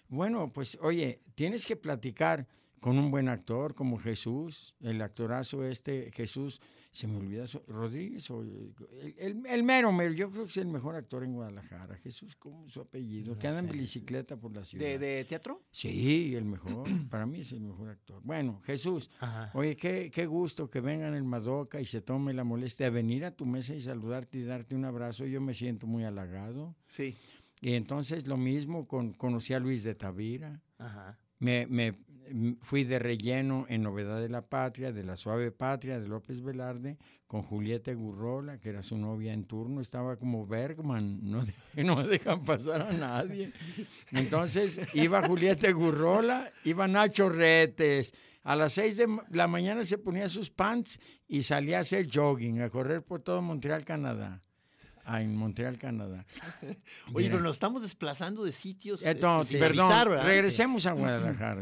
[0.07, 2.47] bueno, pues oye, tienes que platicar
[2.83, 6.59] con un buen actor como Jesús, el actorazo este, Jesús,
[6.91, 8.73] se me olvida, Rodríguez, o el,
[9.17, 12.69] el- el mero, mero, yo creo que es el mejor actor en Guadalajara, Jesús, ¿cómo
[12.69, 13.35] su apellido?
[13.39, 14.85] que anda en bicicleta por la ciudad.
[14.85, 15.63] ¿De, de teatro?
[15.71, 16.83] Sí, el mejor.
[17.09, 18.21] Para mí es el mejor actor.
[18.23, 19.49] Bueno, Jesús, Ajá.
[19.55, 23.25] oye, qué, qué gusto que vengan el Madoca y se tome la molestia de venir
[23.25, 25.25] a tu mesa y saludarte y darte un abrazo.
[25.25, 26.75] Yo me siento muy halagado.
[26.87, 27.15] Sí.
[27.61, 30.61] Y entonces lo mismo con, conocí a Luis de Tavira.
[30.77, 31.17] Ajá.
[31.39, 31.97] Me, me-
[32.61, 36.97] fui de relleno en Novedad de la Patria, de la Suave Patria de López Velarde,
[37.27, 42.05] con Julieta Gurrola, que era su novia en turno, estaba como Bergman, no, de- no
[42.07, 43.51] dejan pasar a nadie.
[44.11, 50.27] Entonces iba Julieta Gurrola, iba Nacho Retes, a las seis de la mañana se ponía
[50.27, 54.41] sus pants y salía a hacer jogging, a correr por todo Montreal, Canadá.
[55.05, 56.25] Ah, en Montreal, Canadá.
[57.13, 57.31] Oye, Mira.
[57.31, 59.01] pero nos estamos desplazando de sitios.
[59.01, 60.25] este, Entonces, sin perdón, avisar, ¿verdad?
[60.25, 61.61] regresemos a Guadalajara.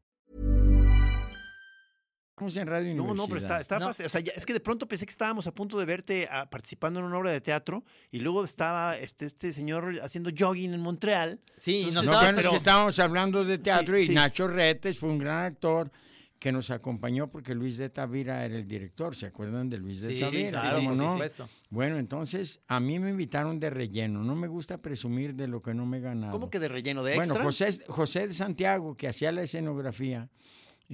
[2.41, 3.61] Estamos en Radio No, no, pero está, Universidad.
[3.61, 3.85] está No.
[3.87, 4.05] fácil.
[4.07, 6.49] O sea, ya- es que de pronto pensé que estábamos a punto de verte ah,
[6.49, 10.79] participando en una obra de teatro y luego estaba este, este señor haciendo jogging en
[10.81, 11.39] Montreal.
[11.59, 14.13] Sí, y Entonces, No, es pero- que estábamos hablando de teatro Sí, y sí.
[14.15, 15.91] Nacho Retes fue un gran actor
[16.39, 20.11] que nos acompañó porque Luis de Tavira era el director, ¿se acuerdan de Luis de
[20.11, 20.49] Sí, Tavira?
[20.61, 21.47] claro, ¿Cómo por no?
[21.69, 25.75] Bueno, entonces a mí me invitaron de relleno, no me gusta presumir de lo que
[25.75, 26.31] no me he ganado.
[26.31, 27.35] ¿Cómo que de relleno de Bueno?
[27.43, 30.29] José, José de Santiago, que hacía la escenografía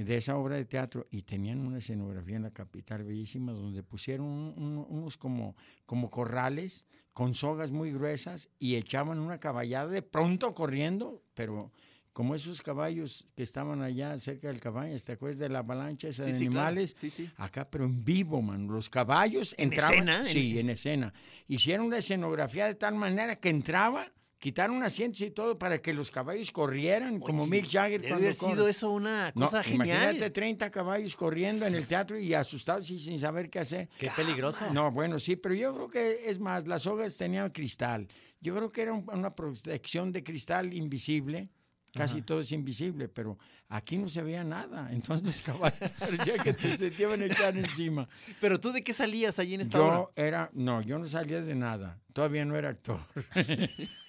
[0.04, 4.28] de esa obra de teatro, y tenían una escenografía en la capital bellísima, donde pusieron
[4.28, 5.56] un- un- unos como,
[5.86, 11.72] como corrales con sogas muy gruesas y echaban una caballada de pronto corriendo, pero
[12.14, 16.24] como esos caballos que estaban allá cerca del caballo, ¿te acuerdas de la avalancha esa
[16.24, 16.94] Sí, de sí, animales?
[16.98, 17.30] Sí, sí.
[17.38, 18.68] Acá, pero en vivo, man.
[18.68, 19.94] Los caballos ¿En entraban.
[20.10, 20.26] escena?
[20.26, 21.14] Sí, en escena.
[21.48, 26.12] Hicieron una escenografía de tal manera que entraba, quitaron asientos y todo para que los
[26.12, 29.88] caballos corrieran, como Mick Jagger Debe cuando haber sido eso una No, cosa genial.
[30.04, 33.90] Imagínate 30 caballos corriendo en el teatro y asustados y sin saber qué hacer.
[33.98, 34.72] Qué peligroso.
[34.72, 38.08] No, bueno, sí, pero yo creo que es más, las sogas tenían cristal.
[38.40, 41.50] Yo creo que era un- una protección de cristal invisible.
[41.94, 44.90] Casi todo es invisible, pero aquí no se veía nada.
[44.92, 48.08] Entonces los caballos parecía que te se te iban a echar encima.
[48.40, 50.08] Pero tú de qué salías allí en esta Yo obra?
[50.16, 52.00] era, no, yo no salía de nada.
[52.14, 53.00] Todavía no era actor.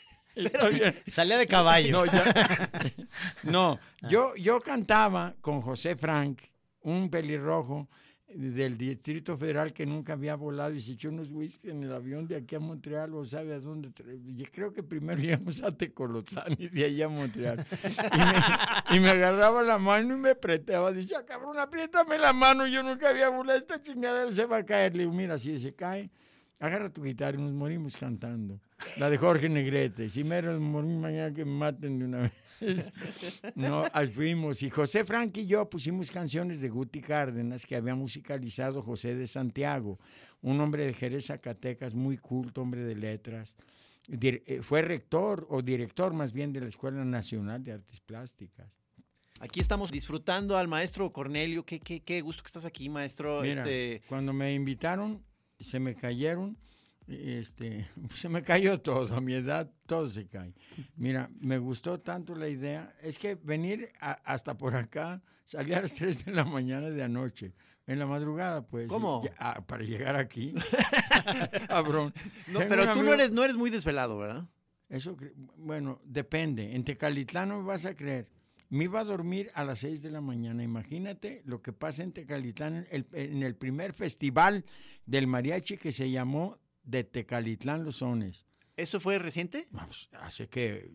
[0.53, 1.93] Todavía- Salía de caballo.
[1.93, 2.71] no, ya-
[3.45, 6.41] no, yo, yo cantaba con José Frank,
[6.83, 7.89] un pelirrojo
[8.29, 12.29] del Distrito Federal que nunca había volado y se echó unos whisky en el avión
[12.29, 13.89] de aquí a Montreal o sabe a dónde.
[14.37, 17.65] Yo creo que primero íbamos a Tecolotlán y de ahí a Montreal.
[18.13, 20.93] Y me, y me agarraba la mano y me apretaba.
[20.93, 22.67] Decía, cabrón, apriétame la mano.
[22.67, 23.59] Yo nunca había volado.
[23.59, 24.93] Esta chingadera se va a caer.
[24.93, 26.11] Le digo, mira, si se cae,
[26.59, 28.61] agarra tu guitarra y nos morimos cantando.
[28.99, 30.09] La de Jorge Negrete.
[30.09, 32.19] Si me morir mañana que me maten de una
[32.61, 32.93] vez.
[33.55, 34.63] No, fuimos.
[34.63, 39.27] Y José Frank y yo pusimos canciones de Guti Cárdenas que había musicalizado José de
[39.27, 39.99] Santiago,
[40.43, 43.57] un hombre de Jerez, Zacatecas, muy culto, hombre de letras.
[44.09, 48.79] Eh, fue rector o director más bien de la Escuela Nacional de Artes Plásticas.
[49.41, 51.65] Aquí estamos disfrutando al maestro Cornelio.
[51.65, 53.43] Qué, qué, qué gusto que estás aquí, maestro.
[53.43, 55.23] Mira, este, cuando me invitaron,
[55.61, 56.57] se me cayeron,
[57.07, 60.55] este, se me cayó todo, a mi edad todo se cae.
[60.97, 65.81] Mira, me gustó tanto la idea, es que venir a- hasta por acá, salí a
[65.83, 67.55] las 3 de la mañana de anoche,
[67.87, 68.89] en la madrugada pues.
[68.89, 69.23] ¿Cómo?
[69.25, 70.55] ya- ah, para llegar aquí.
[71.69, 72.13] Cabrón.
[72.49, 74.47] no, pero tú no eres, no eres muy desvelado, ¿verdad?
[74.89, 75.17] Eso,
[75.57, 76.75] bueno, depende.
[76.75, 78.27] En Tecalitlán no me vas a creer.
[78.71, 80.63] Me iba a dormir a las 6 de la mañana.
[80.63, 84.65] Imagínate lo que pasa en Tecalitlán, el- en el primer festival
[85.07, 88.45] del mariachi que se llamó de Tecalitlán Los Sones.
[88.77, 89.67] ¿Eso fue reciente?
[89.71, 90.91] Vamos, hace que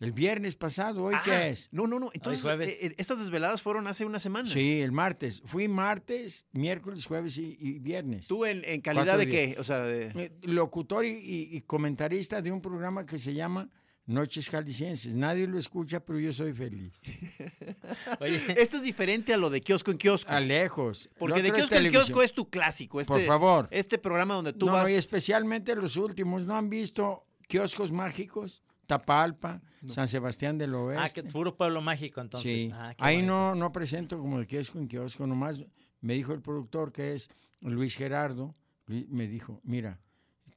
[0.00, 1.68] el viernes pasado, ¿hoy Ah, qué es?
[1.70, 2.10] No, no, no.
[2.12, 4.48] Entonces, eh, eh, estas desveladas fueron hace una semana.
[4.48, 5.40] Sí, el martes.
[5.44, 8.26] Fui martes, miércoles, jueves y, y viernes.
[8.26, 9.54] ¿Tú en, en calidad Cuatro de días.
[9.54, 9.60] qué?
[9.60, 10.06] O sea, de...
[10.16, 13.70] Eh, Locutor y, y- y comentarista de un programa que se llama
[14.04, 15.14] Noches Jaliscienses.
[15.14, 16.92] Nadie lo escucha, pero yo soy feliz.
[18.20, 20.30] Oye, Esto es diferente a lo de kiosco en kiosco.
[20.32, 21.08] A lejos.
[21.18, 23.00] Porque Lo de kiosco en kiosco es tu clásico.
[23.00, 23.68] Este, Por favor.
[23.70, 24.90] Este programa donde tú no, vas...
[24.90, 26.44] y especialmente los últimos.
[26.44, 28.62] ¿No han visto kioscos mágicos?
[28.86, 31.02] Tapalpa, San Sebastián del Oeste.
[31.02, 32.50] ah, que puro pueblo mágico entonces.
[32.50, 32.70] sí.
[32.74, 33.32] Ah, Ahí bonito.
[33.32, 35.26] no, no presento como el kiosco en kiosco.
[35.26, 35.60] Nomás
[36.00, 38.52] me dijo el productor que es Luis Gerardo.
[38.86, 40.00] Luis- me dijo, mira,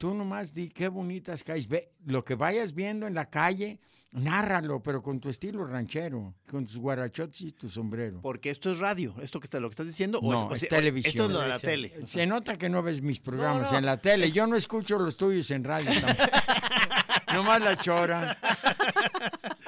[0.05, 1.67] tú nomás di qué bonitas calles.
[1.67, 3.79] Ve, lo que vayas viendo en la calle,
[4.11, 8.21] nárralo, pero con tu estilo ranchero, con tus guarachotes y tu sombrero.
[8.21, 10.19] Porque esto es radio, esto que está, lo que estás diciendo.
[10.19, 11.09] o No, o es sea, televisión.
[11.09, 11.91] Esto es lo de la tele.
[12.05, 14.31] Se nota que no ves mis programas no, en la tele.
[14.31, 15.89] Yo no escucho los tuyos en radio.
[17.33, 18.37] Nomás la chora.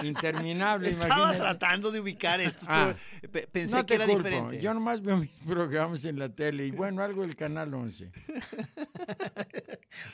[0.04, 1.40] Interminable, Estaba imagínate.
[1.40, 2.66] tratando de ubicar esto.
[2.70, 2.94] Ah.
[3.32, 4.20] Pe- Pensé No que era culpo.
[4.24, 4.62] diferente.
[4.62, 8.12] Yo nomás veo mis programas en la tele y bueno, algo del Canal 11.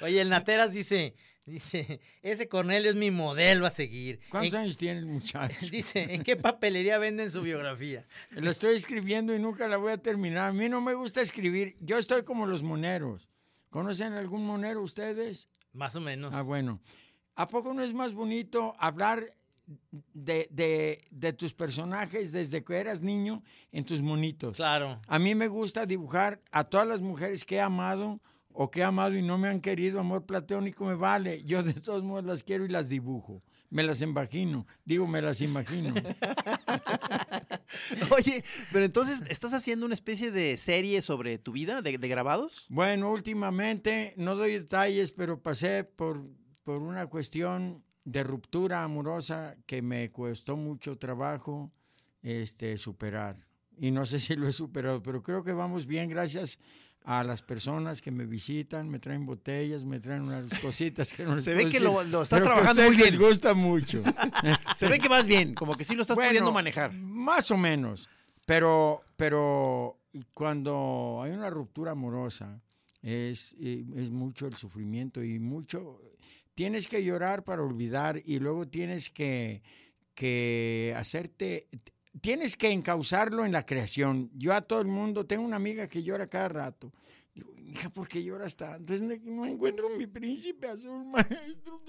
[0.01, 4.19] Oye, el Nateras dice, dice, ese Cornelio es mi modelo a seguir.
[4.29, 5.55] ¿Cuántos En- años tiene el muchacho?
[5.71, 8.05] Dice, ¿en qué papelería venden su biografía?
[8.31, 10.49] La estoy escribiendo y nunca la voy a terminar.
[10.49, 11.75] A mí no me gusta escribir.
[11.79, 13.29] Yo estoy como los moneros.
[13.69, 15.47] ¿Conocen algún monero ustedes?
[15.73, 16.33] Más o menos.
[16.33, 16.79] Ah, bueno.
[17.35, 19.25] ¿A poco no es más bonito hablar
[20.13, 23.41] de, de- de tus personajes desde que eras niño
[23.71, 24.55] en tus monitos?
[24.55, 25.01] Claro.
[25.07, 28.19] A mí me gusta dibujar a todas las mujeres que he amado
[28.53, 31.43] o que he amado y no me han querido, amor platónico me vale.
[31.43, 33.41] Yo de todos modos las quiero y las dibujo.
[33.69, 34.67] Me las imagino.
[34.85, 35.93] Digo, me las imagino.
[38.15, 42.67] Oye, pero entonces, ¿estás haciendo una especie de serie sobre tu vida, de, de grabados?
[42.69, 46.23] Bueno, últimamente, no doy detalles, pero pasé por,
[46.63, 51.71] por una cuestión de ruptura amorosa que me costó mucho trabajo
[52.21, 53.47] este, superar.
[53.77, 56.59] Y no sé si lo he superado, pero creo que vamos bien gracias
[57.05, 61.35] a las personas que me visitan, me traen botellas, me traen unas cositas que no
[61.35, 63.29] les Se ve que lo- lo estás trabajando muy les bien.
[63.29, 64.01] gusta mucho.
[64.75, 66.93] Se ve que vas bien, como que sí lo estás Bueno, pudiendo manejar.
[66.93, 68.09] Más o menos.
[68.45, 69.99] Pero, pero
[70.33, 72.61] cuando hay una ruptura amorosa,
[73.01, 75.99] es, es mucho el sufrimiento y mucho.
[76.55, 79.61] Tienes que llorar para olvidar y luego tienes que,
[80.15, 81.67] que hacerte.
[82.21, 84.29] Tienes que encauzarlo en la creación.
[84.35, 86.91] Yo a todo el mundo, tengo una amiga que llora cada rato.
[87.33, 88.93] Digo, hija, ¿por qué lloras tanto?
[88.93, 91.81] Es que no encuentro mi príncipe azul, maestro.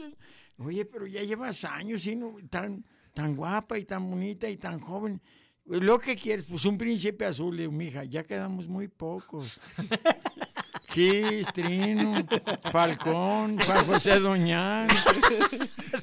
[0.59, 4.81] Oye, pero ya llevas años y no, tan, tan guapa y tan bonita y tan
[4.81, 5.21] joven.
[5.67, 9.61] Lo que quieres, pues un príncipe azul, le digo, mija, ya quedamos muy pocos.
[10.95, 12.25] Gis, Trino,
[12.71, 14.87] Falcón, Juan José Doñán.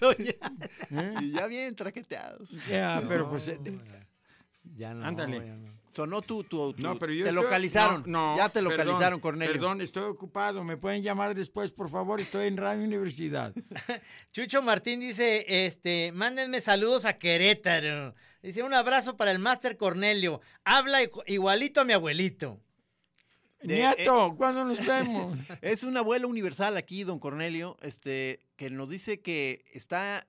[0.01, 1.13] ¿Eh?
[1.21, 2.49] Y ya bien traqueteados.
[2.67, 3.47] Ya, pero pues...
[3.47, 3.57] eh,
[4.81, 5.05] Ya no.
[5.05, 5.37] Ándale.
[5.45, 5.71] ya no.
[5.89, 8.03] Sonó tu, tu, tu- No, pero yo te estoy- localizaron.
[8.07, 9.53] no, no, ya te perdón, localizaron, Cornelio.
[9.53, 10.63] Perdón, estoy ocupado.
[10.63, 12.19] Me pueden llamar después, por favor.
[12.21, 13.53] Estoy en Radio Universidad.
[14.31, 18.15] Chucho Martín dice, este, mándenme saludos a Querétaro.
[18.41, 20.39] Dice, un abrazo para el Máster Cornelio.
[20.63, 22.59] Habla igu- igualito a mi abuelito.
[23.61, 25.37] De- Nieto, ¿cuándo nos vemos?
[25.61, 30.25] Es un abuelo universal aquí, don Cornelio, este, que nos dice que está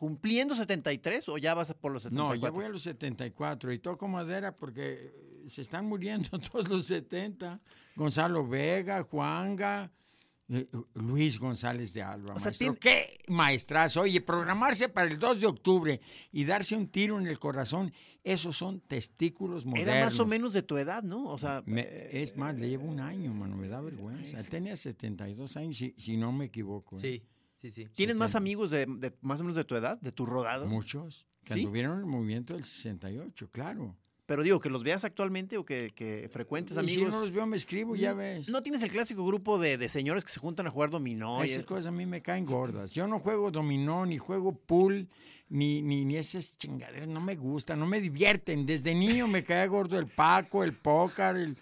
[0.00, 2.34] cumpliendo 73 o ya vas por los 74.
[2.40, 5.12] No, ya voy a los 74 y toco madera porque
[5.44, 7.60] eh, se están muriendo todos los 70.
[7.96, 9.92] Gonzalo Vega, Juanga,
[10.48, 12.32] eh, Luis González de Alba.
[12.32, 12.72] O sea, maestro.
[12.72, 14.00] tiene- ¡Qué maestrazo!
[14.00, 16.00] Oye, programarse para el 2 de octubre
[16.32, 17.92] y darse un tiro en el corazón,
[18.24, 19.94] esos son testículos modernos.
[19.96, 21.24] Era más o menos de tu edad, ¿no?
[21.26, 24.42] O sea, Me- eh, es más, le llevo un año, mano, me da vergüenza.
[24.48, 26.96] Tenía 72 años, si, si no me equivoco.
[26.96, 27.00] ¿eh?
[27.02, 27.22] Sí,
[27.60, 27.86] sí, sí.
[27.94, 30.66] ¿tienes más amigos de, de más o menos de tu edad, de tu rodado?
[30.66, 31.26] Muchos.
[31.44, 31.60] Que ¿Sí?
[31.60, 33.96] anduvieron en el movimiento del 68, claro.
[34.26, 37.12] Pero digo, que los veas actualmente o que, que frecuentes Y si amigos.
[37.12, 38.48] no los veo, me escribo, ya ves.
[38.48, 41.44] No tienes el clásico grupo de, de señores que se juntan a jugar dominó.
[41.44, 42.92] y Esas cosas a mí me caen gordas.
[42.92, 45.08] Yo no juego dominó, ni juego pool,
[45.48, 47.08] ni, ni, ni esas chingaderas.
[47.08, 48.66] No me gustan, no me divierten.
[48.66, 51.56] Desde niño me caía gordo el paco, el pócar, el...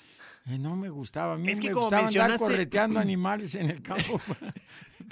[0.48, 1.34] eh, No me gustaba.
[1.34, 4.54] A mí Es que me como gustaba andar correteando animales en el campo para,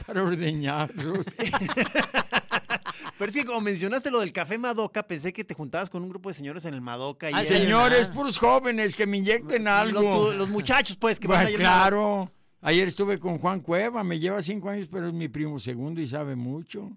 [0.07, 1.25] para ordeñarlos.
[3.19, 6.09] Pero es que como mencionaste lo del café Madoka, pensé que te juntabas con un
[6.11, 7.31] grupo de señores en el Madoka.
[7.31, 10.33] Y Ah, Señores, puros jóvenes que me inyecten algo.
[10.35, 12.31] Los, muchachos, pues, que van a claro.
[12.61, 16.07] Ayer estuve con Juan Cueva, me lleva cinco años, pero es mi primo segundo y
[16.07, 16.91] sabe mucho.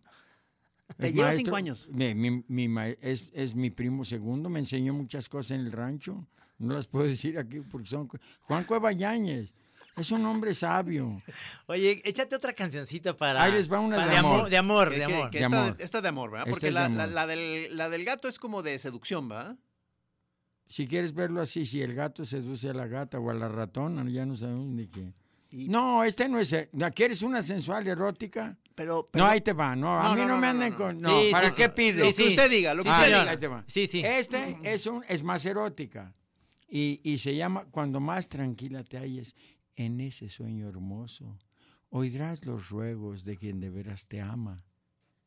[0.98, 1.88] ¿Te lleva cinco años?
[1.92, 5.72] Mi- mi- mi ma- es, es mi primo segundo, me enseñó muchas cosas en el
[5.72, 6.26] rancho.
[6.60, 8.08] No las puedo decir aquí porque son...
[8.42, 9.54] Juan Cueva Yáñez,
[9.98, 11.22] es un hombre sabio.
[11.68, 13.42] Oye, échate otra cancioncita para...
[13.44, 14.50] Ahí les va una para de amor.
[14.50, 15.30] De amor, de amor.
[15.32, 15.76] que De esta, amor.
[15.80, 16.48] esta de amor, ¿verdad?
[16.50, 19.58] Porque de la, la- del, la del gato es como de seducción, ¿verdad?
[20.68, 24.08] Si quieres verlo así, si el gato seduce a la gata o a la ratona,
[24.10, 25.14] ya no sabemos ni qué.
[25.50, 26.56] Y- No, este no es...
[26.74, 28.56] ¿La quieres una sensual erótica?
[28.76, 29.76] Pero, pero No, ahí te va.
[29.76, 31.02] No, a mí no, no, no, me no, anden no, con...
[31.02, 31.20] no.
[31.22, 31.70] Sí, ¿para sí, qué sí.
[31.76, 32.06] pides?
[32.06, 33.30] Lo que usted diga, lo que usted diga.
[33.32, 33.64] Ahí te va.
[33.68, 34.02] Sí, sí.
[34.06, 36.14] Este es, un, es más erótica
[36.70, 39.36] y, y se llama Cuando más tranquila te halles
[39.76, 41.38] en ese sueño hermoso,
[41.90, 44.64] oirás los ruegos de quien de veras te ama.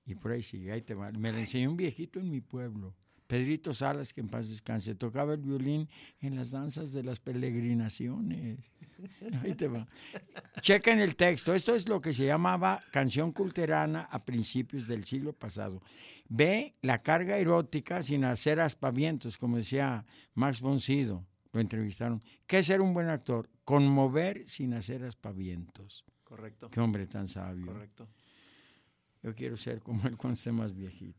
[0.05, 1.13] Y por ahí sigue, ahí te va.
[1.13, 2.95] Me la enseñó un viejito en mi pueblo,
[3.33, 5.89] Pedrito Salas, que en paz descanse, tocaba el violín
[6.21, 8.71] en las danzas de las peregrinaciones.
[9.43, 9.89] Ahí te va.
[10.61, 11.55] Chequen el texto.
[11.55, 15.81] Esto es lo que se llamaba canción culterana a principios del siglo pasado.
[16.29, 21.25] Ve la carga erótica sin hacer aspavientos, como decía Max Boncido.
[21.53, 22.23] Lo entrevistaron.
[22.47, 23.49] ¿Qué es ser un buen actor?
[23.65, 26.05] Conmover sin hacer aspavientos.
[26.25, 27.67] Correcto, Qué hombre tan sabio.
[27.67, 28.09] correcto.
[29.23, 31.19] Yo quiero ser como él cuando esté más viejito.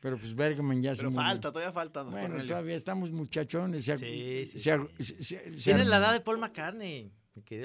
[0.00, 1.26] Pero pues Bergman ya se Pero murió.
[1.28, 2.48] falta, todavía falta, don Bueno, Cornelio.
[2.52, 3.84] todavía estamos muchachones.
[3.84, 5.04] se- Sí, sí, se- sí.
[5.04, 7.12] se- se- se- Tienes la edad de Paul McCartney.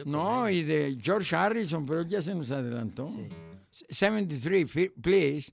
[0.05, 3.07] No, y de George Harrison, pero ya se nos adelantó.
[3.09, 3.28] Sí.
[3.89, 5.51] 73, fi- please.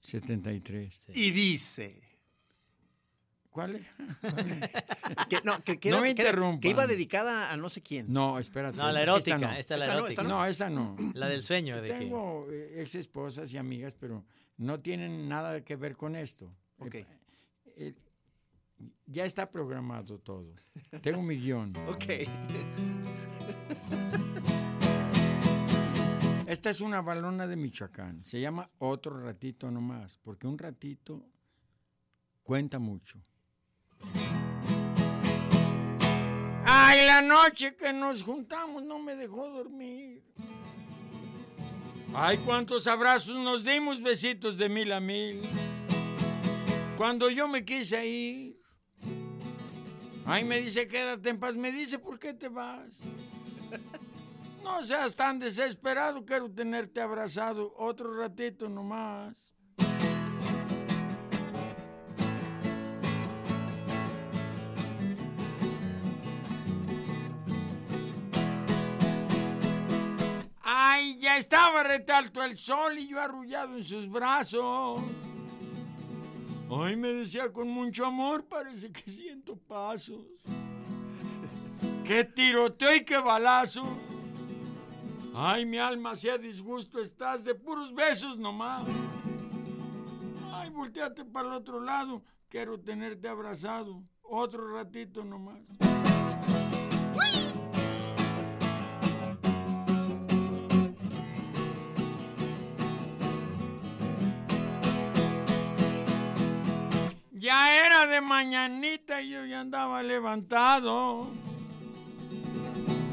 [0.00, 1.00] 73.
[1.14, 2.00] Y dice...
[3.50, 3.86] ¿Cuál es?
[5.28, 6.60] Que, no, que, que No era- me interrumpan.
[6.60, 8.06] Que iba dedicada a no sé quién.
[8.12, 8.76] No, espérate.
[8.76, 9.38] No, la esta- esta erótica.
[9.38, 9.52] no.
[9.52, 10.22] Esta es la Esa no, erótica.
[10.22, 10.96] esta No, esa no.
[11.14, 11.82] La del sueño.
[11.82, 11.88] De.
[11.88, 14.24] Tengo ex esposas y amigas, pero
[14.58, 16.52] no tienen nada que ver con esto.
[16.78, 16.94] Ok.
[16.94, 17.06] Eh,
[17.76, 17.94] eh,
[19.06, 20.54] ya está programado todo.
[21.02, 21.72] Tengo mi guion.
[21.88, 22.04] Ok.
[26.46, 28.24] esta es una balona de Michoacán.
[28.24, 31.24] Se llama Otro ratito nomás, porque un ratito
[32.42, 33.20] cuenta mucho.
[36.64, 40.22] Ay, la noche que nos juntamos no me dejó dormir.
[42.14, 45.42] Ay, cuántos abrazos nos dimos, besitos de mil a mil.
[46.96, 48.60] Cuando yo me quise ir.
[50.26, 51.54] Ay, me dice, quédate en paz.
[51.54, 52.98] Me dice, ¿por qué te vas?
[54.62, 59.54] No seas tan desesperado, quiero tenerte abrazado otro ratito nomás.
[71.30, 75.00] Ya estaba retalto el sol y yo arrullado en sus brazos.
[76.68, 80.24] Ay, me decía con mucho amor, parece que siento pasos.
[82.04, 83.84] Qué tiroteo y qué balazo.
[85.32, 88.88] Ay, mi alma sea disgusto, estás de puros besos nomás.
[90.52, 94.02] Ay, volteate para el otro lado, quiero tenerte abrazado.
[94.22, 95.76] Otro ratito nomás.
[97.14, 97.49] Ya
[108.06, 111.28] de mañanita y yo ya andaba levantado.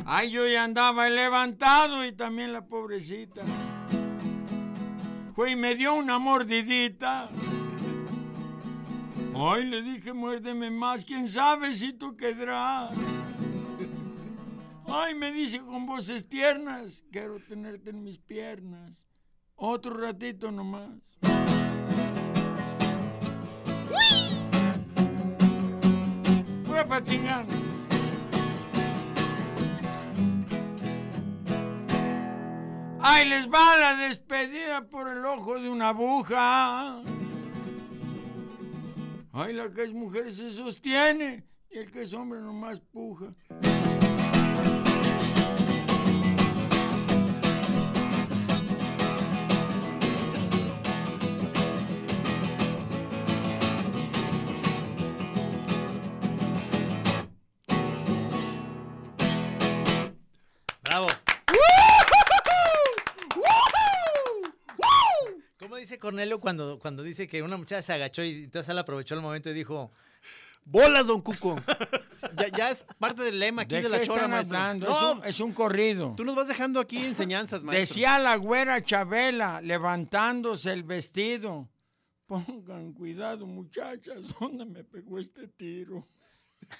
[0.05, 3.41] Ay, yo ya andaba levantado y también la pobrecita.
[5.35, 7.29] Fue y me dio una mordidita.
[9.35, 12.91] Ay, le dije, muérdeme más, quién sabe si tú quedarás.
[14.87, 19.05] Ay, me dice con voces tiernas, quiero tenerte en mis piernas.
[19.55, 21.17] Otro ratito nomás.
[26.87, 27.45] Fue pa' chingar.
[33.37, 37.03] Les va la despedida por el ojo de una aguja.
[39.33, 43.33] Ay, la que es mujer se sostiene y el que es hombre nomás puja.
[66.07, 69.49] Cornelio cuando, cuando dice que una muchacha se agachó y entonces él aprovechó el momento
[69.49, 69.91] y dijo,
[70.63, 71.61] ¡Bolas, don Cuco!
[72.37, 74.57] ya, ya es parte del lema aquí ¿De de, la qué chora, están maestro.
[74.57, 74.85] hablando?
[74.87, 76.13] No, Es, un, es un corrido.
[76.15, 77.79] tú nos vas dejando aquí enseñanzas, maestro.
[77.95, 81.69] Decía la güera Chabela, levantándose el vestido.
[82.25, 86.07] Pongan cuidado, muchachas, ¿dónde me pegó este tiro?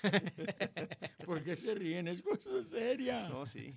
[1.25, 2.07] ¿Por qué se ríen?
[2.07, 3.27] Es cosa seria.
[3.29, 3.73] No, sí.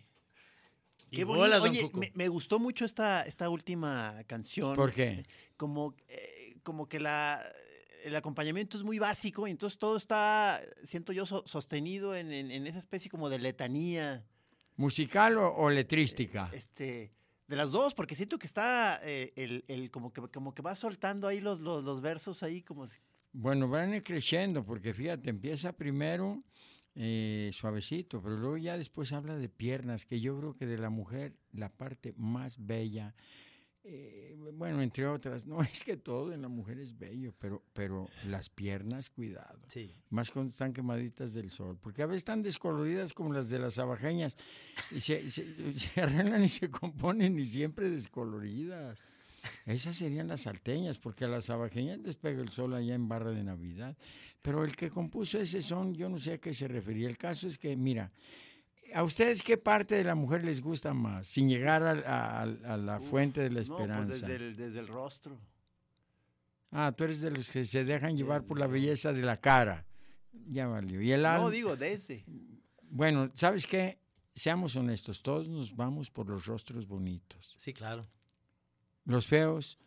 [1.10, 1.62] Qué bonito.
[1.62, 4.76] Oye, me, me gustó mucho esta, esta última canción.
[4.76, 5.24] ¿Por qué?
[5.56, 7.42] Como, eh, como que la,
[8.04, 12.50] el acompañamiento es muy básico y entonces todo está, siento yo, so- sostenido en, en-
[12.50, 14.24] en esa especie como de letanía.
[14.76, 16.48] ¿Musical o, o letrística?
[16.52, 17.12] Este,
[17.46, 20.74] de las dos, porque siento que está eh, el, el- como que como que va
[20.74, 22.98] soltando ahí los, los, los versos ahí como si-
[23.32, 26.42] Bueno, van creciendo, porque fíjate, empieza primero
[26.94, 30.90] eh, suavecito, pero luego ya después habla de piernas, que yo creo que de la
[30.90, 33.14] mujer la parte más bella,
[33.82, 38.08] eh, bueno, entre otras, no es que todo en la mujer es bello, pero, pero
[38.26, 39.60] las piernas, cuidado.
[39.68, 43.58] sí, Más cuando están quemaditas del sol, porque a veces están descoloridas como las de
[43.58, 44.36] las abajeñas
[44.90, 49.02] y se, se, se arreglan y se componen y siempre descoloridas.
[49.66, 53.30] Esas serían las salteñas, porque a las abajeñas les pega el sol allá en Barra
[53.30, 53.96] de Navidad.
[54.42, 57.08] Pero el que compuso ese son, yo no sé a qué se refería.
[57.08, 58.10] El caso es que, mira,
[58.94, 61.26] ¿a ustedes qué parte de la mujer les gusta más?
[61.26, 64.26] Sin llegar a, a- a la fuente de la no, pues esperanza.
[64.26, 65.38] desde, el, desde el rostro.
[66.72, 69.84] Ah, tú eres de los que se dejan llevar por la belleza de la cara.
[70.48, 71.00] Ya valió.
[71.02, 71.44] Y el alma.
[71.44, 72.24] No, digo, desde.
[72.90, 73.98] Bueno, ¿sabes qué?
[74.34, 77.54] Seamos honestos, todos nos vamos por los rostros bonitos.
[77.58, 78.06] sí, claro.
[79.04, 79.78] Los feos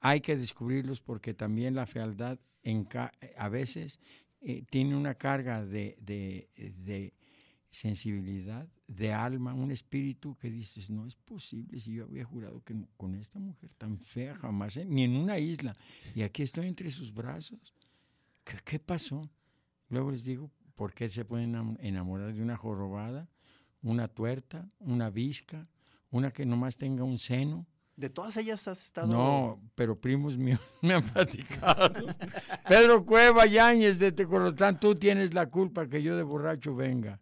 [0.00, 2.38] hay que descubrirlos porque también la fealdad
[3.36, 3.98] a veces
[4.40, 7.14] eh, tiene una carga de,
[7.70, 12.74] sensibilidad, de alma, un espíritu que dices, no es posible si yo había jurado que
[12.96, 15.76] con esta mujer tan fea jamás, ni en una isla,
[16.14, 17.74] y aquí estoy entre sus brazos.
[18.64, 19.30] ¿Qué, pasó?
[19.88, 23.28] Luego les digo, ¿por qué se pueden enam- enamorar de una jorobada,
[23.82, 25.68] una tuerta, una visca,
[26.10, 27.66] una que nomás tenga un seno?
[28.00, 29.08] De todas ellas has estado.
[29.08, 31.92] No, pero primos míos me han platicado.
[32.66, 37.20] Pedro Cueva Yáñez de Tecolotán, tú tienes la culpa que yo de borracho venga.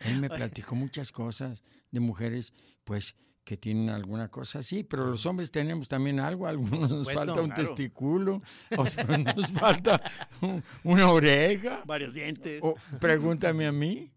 [0.00, 2.52] Él me platicó muchas cosas de mujeres,
[2.84, 7.10] pues que tienen alguna cosa así, pero los hombres tenemos también algo, a algunos nos
[7.12, 7.62] falta un claro.
[7.62, 8.42] testículo,
[8.76, 8.96] otros
[9.36, 10.02] nos falta
[10.42, 12.60] un- una oreja, Varios dientes.
[12.62, 14.12] o pregúntame a mí,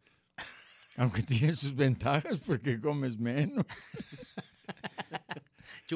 [1.01, 3.65] aunque tiene sus ventajas porque comes menos.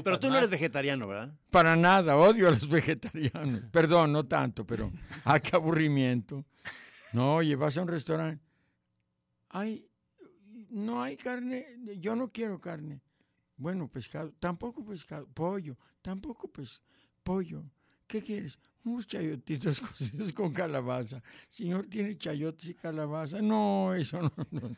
[0.03, 1.34] Pero tú no eres vegetariano, ¿verdad?
[1.51, 3.64] Para nada, odio a los vegetarianos.
[3.72, 4.91] Perdón, no tanto, pero
[5.24, 6.43] ¡ah, qué aburrimiento!
[7.14, 8.43] No, oye, vas a un restaurante.
[9.47, 9.88] Ay,
[10.70, 11.66] no hay carne,
[11.97, 12.99] yo no quiero carne.
[13.56, 15.30] Bueno, pescado, tampoco pescado.
[15.34, 16.82] Pollo, tampoco pues
[17.24, 17.64] pollo.
[18.06, 18.60] ¿Qué quieres?
[18.84, 21.24] Unos chayotitos cocidos con calabaza.
[21.47, 23.41] Señor, ¿tiene chayotes y calabaza?
[23.41, 24.34] No, eso no.
[24.51, 24.76] no.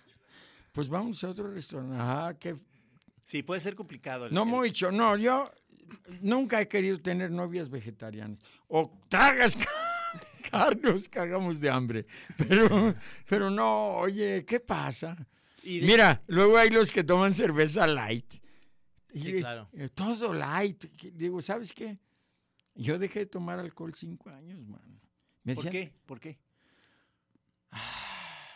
[0.77, 1.95] Pues vamos a otro restaurante.
[1.99, 2.55] Ah, qué
[3.23, 4.27] Sí, puede ser complicado.
[4.27, 5.51] el- no el- mucho, no, yo
[6.21, 8.39] nunca he querido tener novias vegetarianas.
[8.67, 9.65] O tragas ca-
[10.51, 12.05] carne o nos cagamos de hambre.
[12.37, 12.93] Pero,
[13.27, 15.17] pero no, oye, ¿qué pasa?
[15.63, 18.31] y de- Mira, luego hay los que toman cerveza light.
[19.11, 19.67] Sí, Y, claro.
[19.73, 20.85] eh, Todo light.
[20.95, 21.97] Que- Digo, ¿sabes qué?
[22.75, 25.01] Yo dejé de tomar alcohol cinco años, mano.
[25.43, 25.91] ¿Por decían- qué?
[26.05, 26.37] ¿Por qué?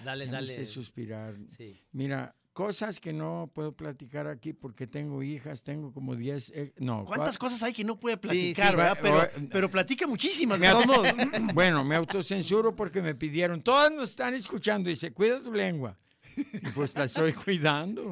[0.04, 0.54] Dale, ya dale.
[0.54, 1.36] sé suspirar.
[1.56, 1.80] Sí.
[1.92, 7.06] Mira, cosas que no puedo platicar aquí porque tengo hijas, tengo como 10, eh, no.
[7.06, 8.98] ¿Cuántas cosas hay que no puede sí, platicar, verdad?
[8.98, 10.68] va- Pero, o- pero platica muchísimas, Me.
[11.54, 15.98] Bueno, me autocensuro porque me pidieron, todas nos están escuchando, dice, cuida tu lengua.
[16.36, 18.12] Y pues la estoy cuidando.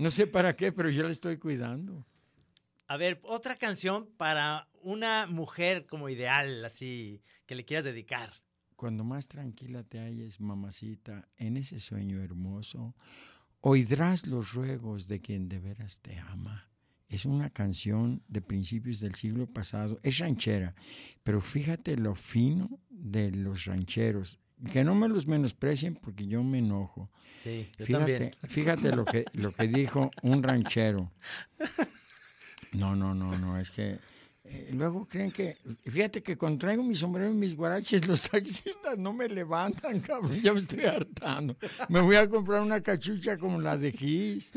[0.00, 2.04] No sé para qué, pero yo la estoy cuidando.
[2.88, 8.32] A ver, otra canción para una mujer como ideal, así, que le quieras dedicar.
[8.78, 12.94] Cuando más tranquila te halles, mamacita, en ese sueño hermoso,
[13.60, 16.70] oirás los ruegos de quien de veras te ama.
[17.08, 20.76] Es una canción de principios del siglo pasado, es ranchera,
[21.24, 24.38] pero fíjate lo fino de los rancheros,
[24.70, 27.10] que no me los menosprecien porque yo me enojo.
[27.42, 28.32] Sí, yo Fíjate, también.
[28.46, 31.10] fíjate lo que, lo que dijo un ranchero.
[32.74, 33.98] No, no, no, no, es que
[34.50, 38.96] eh, luego creen que, fíjate que cuando traigo mi sombrero y mis guaraches, los taxistas
[38.98, 41.56] no me levantan, cabrón, ya me estoy hartando.
[41.88, 44.52] Me voy a comprar una cachucha como la de Gis,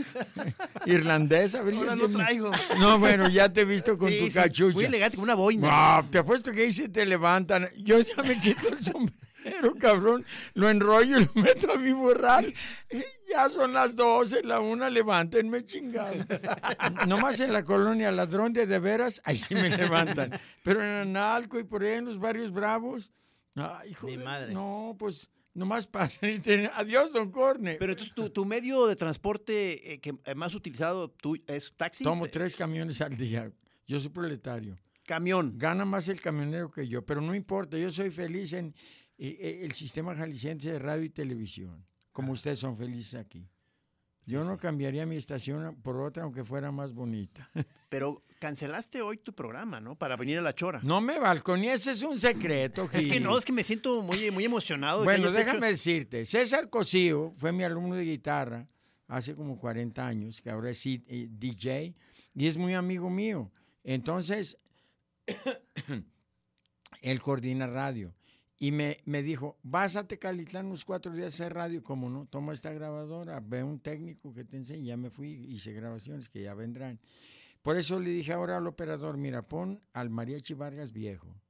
[0.85, 1.59] irlandesa.
[1.59, 2.51] A ver Ahora no me- traigo.
[2.79, 4.73] No, bueno, ya te he visto con Sí, tu sí, cachucha.
[4.73, 6.01] Muy elegante, como una boina.
[6.01, 7.69] No, te apuesto que ahí se te levantan.
[7.77, 9.17] Yo ya me quito el sombrero,
[9.79, 10.25] cabrón.
[10.53, 12.53] Lo enrollo y lo meto a mi borral.
[13.29, 16.13] Ya son las 12, la una, levántenme chingado.
[17.07, 20.31] Nomás en la colonia Ladrón de de veras, ahí sí me levantan.
[20.63, 23.11] Pero en Analco y por ahí en los barrios bravos,
[23.55, 24.53] ay, Ni de- madre.
[24.53, 26.69] No, pues nomás pasan y te...
[26.73, 27.75] Adiós, don Corne.
[27.79, 32.03] Pero entonces, tu, tu medio de transporte eh, que eh, más utilizado tú, es taxi.
[32.03, 33.51] Tomo tres camiones al día.
[33.87, 34.77] Yo soy proletario.
[35.05, 35.57] Camión.
[35.57, 38.73] Gana más el camionero que yo, pero no importa, yo soy feliz en
[39.23, 43.47] eh, eh, el sistema jalisciense de radio y televisión, como ustedes son felices aquí.
[44.25, 47.49] Yo no cambiaría mi estación por otra, aunque fuera más bonita.
[47.89, 49.95] Pero cancelaste hoy tu programa, ¿no?
[49.97, 50.79] Para venir a La Chora.
[50.83, 52.83] No me balconí, ese es un secreto.
[52.93, 53.23] Es que Gil.
[53.23, 55.01] no, es que me siento muy, muy emocionado.
[55.01, 58.67] de Bueno, hecho- déjame decirte, César Cosío fue mi alumno de guitarra
[59.07, 61.93] hace como 40 años, que ahora es eh, DJ,
[62.33, 63.51] y es muy amigo mío.
[63.83, 64.57] Entonces,
[67.01, 68.13] él coordina radio.
[68.61, 71.81] Y me, me dijo, vas a Tecalitlán unos cuatro días a hacer radio.
[71.81, 74.85] Como no, toma esta grabadora, ve un técnico que te enseñe.
[74.85, 76.99] Ya me fui, hice grabaciones que ya vendrán.
[77.63, 81.41] Por eso le dije ahora al operador, mira, pon al Mariachi Vargas viejo,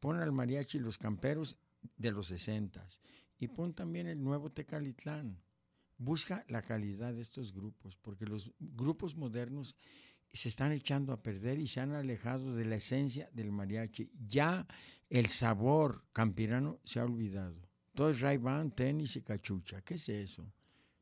[0.00, 1.56] pon al Mariachi Los Camperos
[1.96, 2.84] de los 60
[3.38, 5.40] y pon también el nuevo Tecalitlán.
[5.98, 9.76] Busca la calidad de estos grupos, porque los grupos modernos
[10.32, 14.10] se están echando a perder y se han alejado de la esencia del mariachi.
[14.28, 14.66] Ya
[15.10, 17.54] el sabor campirano se ha olvidado.
[17.94, 18.38] Todo es ray
[18.74, 19.80] tenis y cachucha.
[19.82, 20.44] ¿Qué es eso?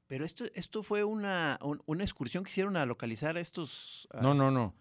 [0.07, 4.07] Pero esto, esto fue una, un- una excursión que hicieron a localizar a estos...
[4.13, 4.75] a- No, no, no.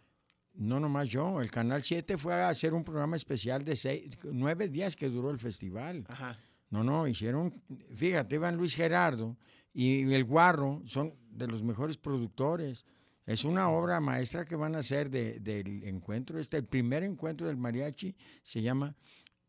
[0.53, 1.41] No nomás yo.
[1.41, 5.31] El Canal 7 fue a hacer un programa especial de seis, nueve días que duró
[5.31, 6.03] el festival.
[6.07, 6.37] Ajá.
[6.69, 7.59] No, no, hicieron,
[7.95, 9.35] fíjate, Iván Luis Gerardo
[9.73, 12.85] y el Guarro son de los mejores productores.
[13.25, 16.39] Es una obra maestra que van a hacer de- del encuentro.
[16.39, 18.95] Este, el primer encuentro del mariachi se llama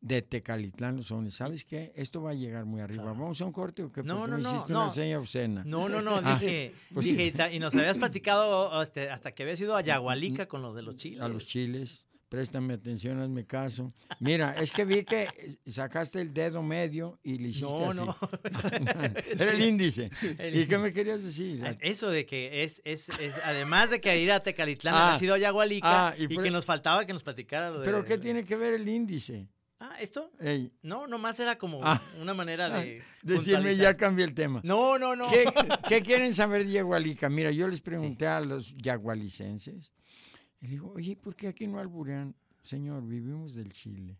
[0.00, 1.34] de Tecalitlán Los Sones.
[1.34, 1.92] ¿Sabes qué?
[1.96, 3.04] Esto va a llegar muy arriba.
[3.04, 4.02] ¿Vamos a un corte o qué?
[4.02, 4.82] No, no, no, hiciste no.
[4.82, 5.64] una seña obscena.
[5.64, 9.58] No, no, no, Ah, dije, pues dije y nos habías platicado este, hasta que habías
[9.60, 11.20] ido a Yagualica con los de los chiles.
[11.22, 12.04] a los chiles.
[12.34, 13.92] Préstame atención, hazme caso.
[14.18, 15.28] Mira, es que vi que
[15.66, 18.00] sacaste el dedo medio y le hiciste No, así.
[18.00, 18.16] no.
[19.38, 20.10] Era el índice.
[20.38, 21.62] El ¿Y qué me querías decir?
[21.80, 25.34] Eso de que es, es, es además de que ir a Tecalitlán, Ah, has ido
[25.34, 27.84] a Yagualica ah, y que nos faltaba que nos platicara lo de...
[27.84, 29.46] ¿Pero qué tiene que ver el índice?
[29.78, 30.30] Ah, ¿esto?
[30.40, 30.72] Ey.
[30.82, 32.00] No, nomás era como Ah.
[32.20, 33.02] una manera de.
[33.22, 34.60] Decirme, ya cambié el tema.
[34.64, 35.28] No, no, no.
[35.30, 35.44] ¿Qué,
[35.88, 37.28] qué quieren saber de Yagualica?
[37.28, 39.92] Mira, yo les pregunté a los yagualicenses.
[40.64, 42.34] Y digo, oye, ¿por qué aquí no alburean?
[42.62, 44.16] Señor, vivimos del Chile.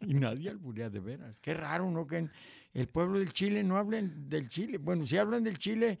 [0.00, 1.40] Y nadie alburea de veras.
[1.40, 2.06] Qué raro, ¿no?
[2.06, 2.28] Que
[2.72, 4.78] el pueblo del Chile no hablen del Chile.
[4.78, 5.98] Bueno, sí hablan del Chile,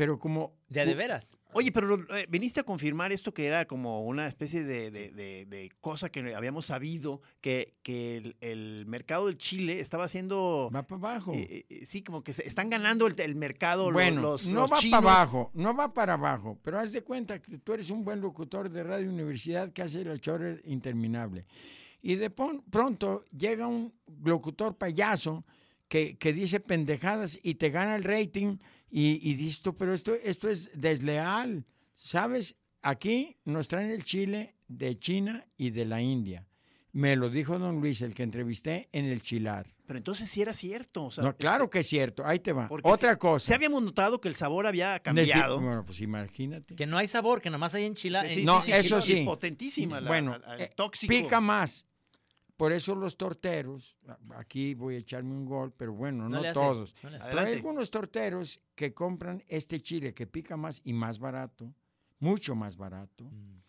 [0.00, 0.54] pero como...
[0.70, 1.26] De a de veras.
[1.52, 5.44] Oye, pero eh, viniste a confirmar esto que era como una especie de, de- de-
[5.44, 10.70] de cosa que habíamos sabido, que, que el, el mercado del Chile estaba haciendo...
[10.74, 11.32] Va para abajo.
[11.34, 14.72] eh, eh, sí, como que se están ganando el, el mercado Bueno, los, no los
[14.72, 15.02] va chinos.
[15.02, 18.22] para abajo, no va para abajo, pero haz de cuenta que tú eres un buen
[18.22, 21.44] locutor de radio universidad que hace la chora interminable.
[22.00, 23.92] Y de pon- pronto llega un
[24.24, 25.44] locutor payaso
[25.90, 28.58] que, que dice pendejadas y te gana el rating
[28.90, 31.64] y, y dices tú, pero esto, esto es desleal,
[31.96, 32.56] ¿sabes?
[32.80, 36.46] Aquí nos traen el chile de China y de la India.
[36.92, 39.66] Me lo dijo don Luis, el que entrevisté en el Chilar.
[39.86, 41.04] Pero entonces sí era cierto.
[41.06, 42.68] o sea, No, claro que es cierto, ahí te va.
[42.84, 43.46] Otra cosa.
[43.48, 45.60] Sí habíamos notado que el sabor había Desde- cambiado.
[45.60, 46.74] Bueno, pues imagínate.
[46.76, 48.28] Que no hay sabor, que nomás hay enchilada.
[48.28, 49.24] Sí, sí, no, sí, eso sí.
[49.24, 51.10] Potentísima la, bueno, la- el eh, tóxico.
[51.12, 51.84] pica más.
[52.60, 53.96] Por eso los torteros,
[54.36, 56.94] aquí voy a echarme un gol, pero bueno, No todos.
[57.02, 57.10] no.
[57.10, 61.72] Pero hay algunos torteros que compran este chile que pica más y más barato,
[62.18, 63.24] mucho más barato.
[63.24, 63.60] Mm.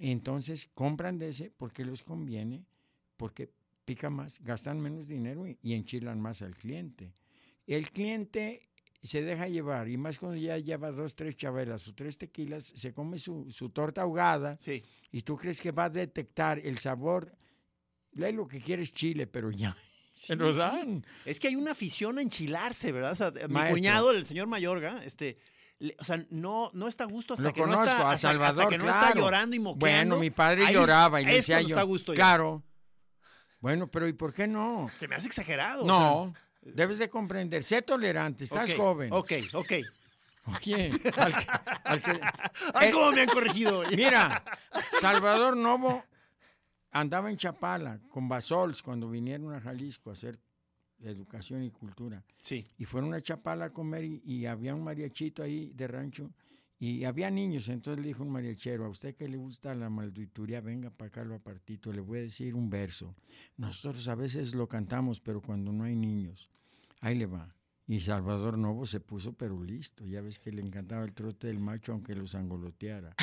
[0.00, 2.66] Entonces compran de ese porque les conviene,
[3.16, 3.50] porque
[3.86, 7.14] pica más, gastan menos dinero y, y enchilan más al cliente.
[7.66, 8.68] El cliente
[9.00, 12.92] se deja llevar, y más cuando ya lleva dos, tres chavelas o tres tequilas, se
[12.92, 14.82] come su, su torta ahogada Sí.
[15.10, 17.32] y tú crees que va a detectar el sabor.
[18.16, 19.76] Lee lo que quieres chile, pero ya.
[20.14, 20.58] Se Sí, sí.
[20.58, 21.04] dan.
[21.24, 23.12] Es que hay una afición a enchilarse, ¿verdad?
[23.12, 25.38] O sea, mi cuñado, el señor Mayorga, este,
[25.78, 28.12] le- o sea, no, no está a gusto hasta Lo que conozco, no está, a
[28.12, 29.06] hasta- hasta Salvador, que no claro.
[29.08, 30.14] está llorando y moqueando.
[30.16, 31.68] Bueno, mi padre ahí lloraba y le decía yo.
[31.68, 32.62] está a gusto claro.
[33.60, 34.90] Bueno, pero ¿y por qué no?
[34.96, 35.82] Se me hace exagerado.
[35.82, 37.62] o No, debes de comprender.
[37.64, 39.12] Sé tolerante, estás joven.
[39.12, 39.72] Ok, ok.
[40.46, 41.46] Oye, al que-
[41.84, 42.20] al que-
[42.74, 43.82] Ay, Eh, cómo me han corregido.
[43.94, 44.44] Mira,
[45.00, 46.04] Salvador Novo
[47.00, 50.38] andaba en Chapala con Basols cuando vinieron a Jalisco a hacer
[51.00, 52.24] educación y cultura.
[52.42, 52.64] Sí.
[52.78, 56.30] Y fueron a Chapala a comer y, y había un mariachito ahí de rancho
[56.78, 57.68] y había niños.
[57.68, 61.24] Entonces le dijo un mariachero, a usted que le gusta la maldituría, venga para acá
[61.24, 63.14] lo apartito, le voy a decir un verso.
[63.56, 66.50] Nosotros a veces lo cantamos, pero cuando no hay niños,
[67.00, 67.54] ahí le va.
[67.88, 70.04] Y Salvador Novo se puso pero listo.
[70.04, 73.14] Ya ves que le encantaba el trote del macho aunque los angoloteara.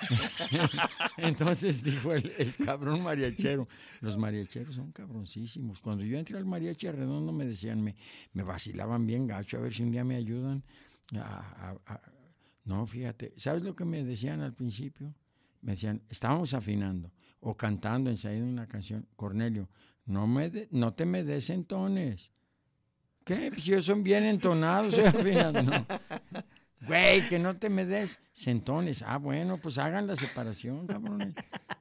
[1.16, 3.66] Entonces dijo el, cabrón mariachero,
[4.00, 5.80] los mariacheros son cabroncísimos.
[5.80, 7.96] Cuando yo entré al mariachi redondo me decían, me,
[8.32, 10.62] me vacilaban bien gacho, a ver si un día me ayudan.
[11.16, 11.76] a-
[12.64, 15.14] No, fíjate, ¿sabes lo que me decían al principio?
[15.62, 17.10] Me decían, estábamos afinando
[17.40, 19.06] o cantando, ensayando una canción.
[19.16, 19.68] Cornelio,
[20.04, 22.30] no, me de- no te me des entones.
[23.24, 23.50] ¿Qué?
[23.50, 24.98] Pues yo son bien entonados.
[24.98, 25.62] afinando.
[25.62, 25.86] No.
[26.86, 29.02] Güey, que no te me des centones.
[29.02, 31.34] Ah, bueno, pues hagan la separación, cabrones.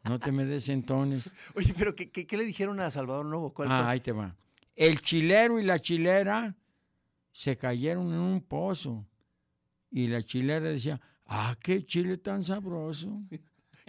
[0.04, 1.30] No te me des centones.
[1.56, 3.54] Oye, pero ¿qué, qué, qué le dijeron a Salvador Novo?
[3.54, 4.36] ¿Cuál Ah, ahí te va.
[4.76, 6.56] El chilero y la chilera
[7.32, 9.06] se cayeron en un pozo.
[9.90, 13.22] Y la chilera decía, ah, qué chile tan sabroso.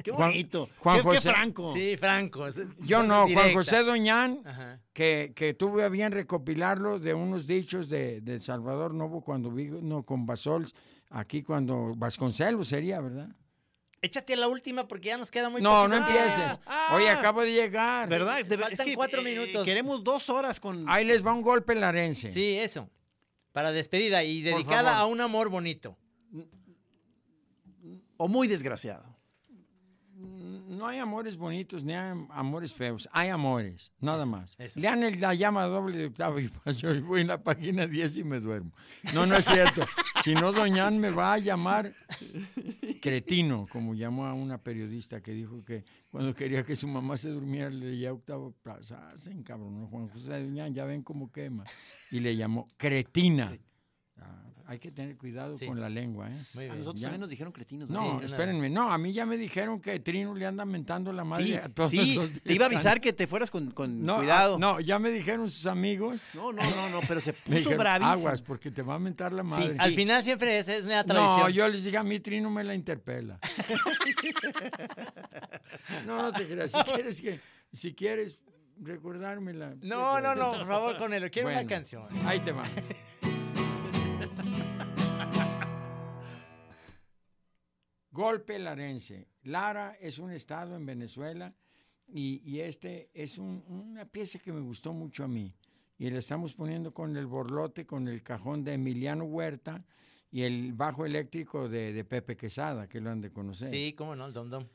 [0.02, 0.68] Qué Juan- bonito.
[0.78, 1.72] Juan qué, qué José- franco.
[1.74, 2.46] Sí, Franco.
[2.80, 3.52] Yo no, Juan.
[3.52, 4.80] José Doñán, Ajá.
[4.92, 10.02] que, que tuve a bien recopilarlo de unos dichos de, de Salvador Novo cuando vino
[10.04, 10.74] con Basols,
[11.10, 13.28] aquí cuando Vasconcelos sería, ¿verdad?
[14.02, 16.58] Échate a la última porque ya nos queda muy No, poquito no empieces.
[16.66, 16.94] ah.
[16.96, 18.08] Oye, acabo de llegar.
[18.08, 18.38] ¿Verdad?
[18.46, 19.62] Debe- Faltan cuatro minutos.
[19.64, 20.86] Queremos dos horas con...
[20.88, 22.32] Ahí les va un golpe larense.
[22.32, 22.88] Sí, eso.
[23.52, 25.98] Para despedida y dedicada a un amor bonito.
[28.16, 29.04] O muy desgraciado.
[30.80, 33.06] No hay amores bonitos ni hay amores feos.
[33.12, 34.54] Hay amores, nada más.
[34.58, 34.80] eso.
[34.80, 36.78] Lean el- la llama doble de Octavio Paz.
[36.78, 38.72] Yo voy en la página 10 y me duermo.
[39.12, 39.82] No, no es cierto.
[40.24, 41.92] Si no, Doñán me va a llamar
[43.00, 47.28] cretino, como llamó a una periodista que dijo que cuando quería que su mamá se
[47.28, 48.92] durmiera le leía Octavio Paz.
[48.92, 51.64] Ah, se encabronó Juan José Doñán, ya ven cómo quema.
[52.10, 53.54] Y le llamó cretina.
[54.16, 55.66] Ah, hay que tener cuidado Sí.
[55.66, 56.32] con la lengua, ¿eh?
[56.54, 57.08] Muy A nosotros Ya.
[57.08, 57.90] también nos dijeron cretinos.
[57.90, 58.70] No, Sí, espérenme.
[58.70, 61.68] No, a mí ya me dijeron que Trino le anda mentando la madre Sí, a
[61.68, 64.54] todos sí, los te iba a avisar que te fueras con, con No, cuidado.
[64.54, 66.20] ah, no, ya me dijeron sus amigos.
[66.34, 68.12] no, no, no, no, pero se puso dijeron, bravísimo.
[68.12, 69.74] aguas, porque te va a mentar la madre.
[69.76, 71.40] Al final siempre es, es una tradición.
[71.40, 73.40] no, yo les dije, a mí Trino me la interpela.
[76.06, 76.70] no, no te creas.
[76.70, 77.40] Si quieres, que,
[77.72, 78.38] si quieres
[78.80, 79.74] recordármela.
[79.82, 81.28] No, no, no, por favor, con él.
[81.30, 82.06] Quiero una canción.
[82.24, 82.64] Ahí te va.
[88.20, 89.28] Golpe larense.
[89.44, 91.54] Lara es un estado en Venezuela
[92.12, 95.54] Y, y este es un- una pieza que me gustó mucho a mí.
[95.96, 99.84] Y la estamos poniendo con el borlote, con el cajón de Emiliano Huerta
[100.32, 103.68] y el bajo eléctrico de, de Pepe Quesada, que lo han de conocer.
[103.70, 104.66] Sí, cómo no, el Dom Dom.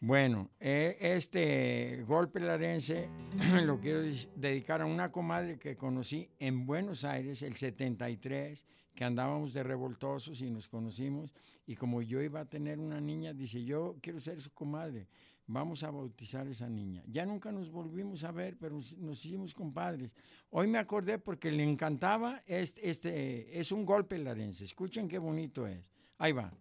[0.00, 3.08] Bueno, eh, este golpe larense
[3.64, 4.02] lo quiero
[4.34, 8.64] dedicar a una comadre que conocí en Buenos Aires el 73,
[8.96, 11.32] que andábamos de revoltosos y nos conocimos.
[11.66, 15.08] Y como yo iba a tener una niña, dice, yo quiero ser su comadre,
[15.46, 17.02] vamos a bautizar a esa niña.
[17.06, 20.14] Ya nunca nos volvimos a ver, pero nos- hicimos compadres.
[20.50, 24.64] Hoy me acordé porque le encantaba, este, este es un golpe larense.
[24.64, 25.80] Escuchen qué bonito es.
[26.18, 26.52] Ahí va.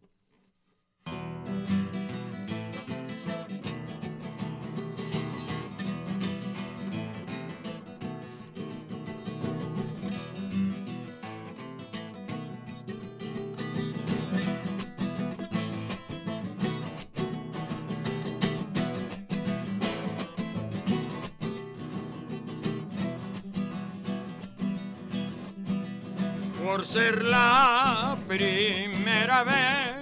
[26.94, 29.96] Ser la primera vez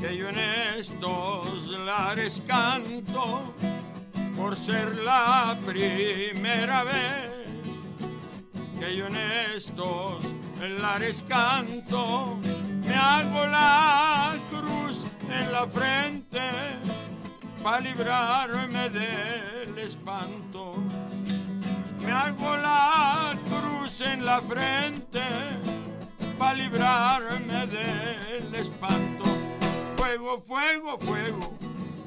[0.00, 3.52] que yo en estos lares canto,
[4.36, 7.32] por ser la primera vez
[8.78, 10.24] que yo en estos
[10.80, 12.38] lares canto,
[12.86, 16.40] me hago la cruz en la frente
[17.64, 20.77] para librarme del espanto.
[22.08, 25.20] Me hago la cruz en la frente
[26.38, 29.24] para librarme del espanto.
[29.94, 31.52] Fuego, fuego, fuego,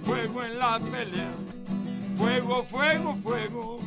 [0.03, 1.29] fuego en la pelea.
[2.17, 3.79] Fuego, fuego, fuego,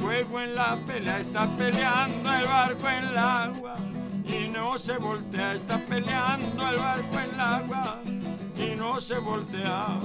[0.00, 1.20] fuego en la pelea.
[1.20, 3.76] Está peleando el barco en el agua
[4.24, 5.52] y no se voltea.
[5.52, 8.00] Está peleando el barco en el agua
[8.56, 9.98] y no se voltea.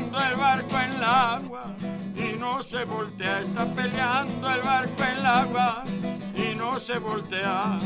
[0.00, 1.74] Peleando el barco en el agua
[2.16, 3.40] y no se voltea.
[3.40, 5.84] Está peleando el barco en el agua
[6.34, 7.78] y no se voltea.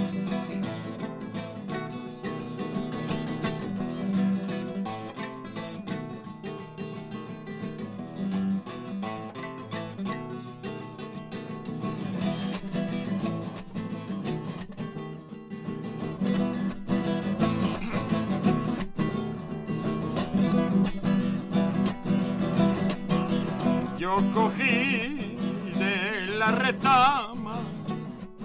[24.15, 25.37] Yo cogí
[25.77, 27.59] de la retama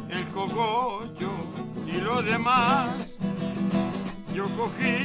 [0.10, 1.30] el cogollo
[1.86, 2.90] y lo demás.
[4.34, 4.99] Yo cogí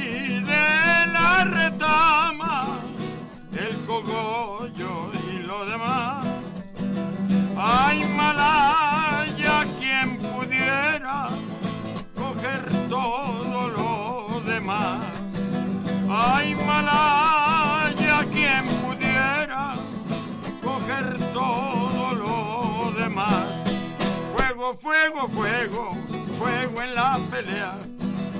[24.65, 25.91] Fuego, fuego, fuego,
[26.39, 27.77] fuego en la pelea.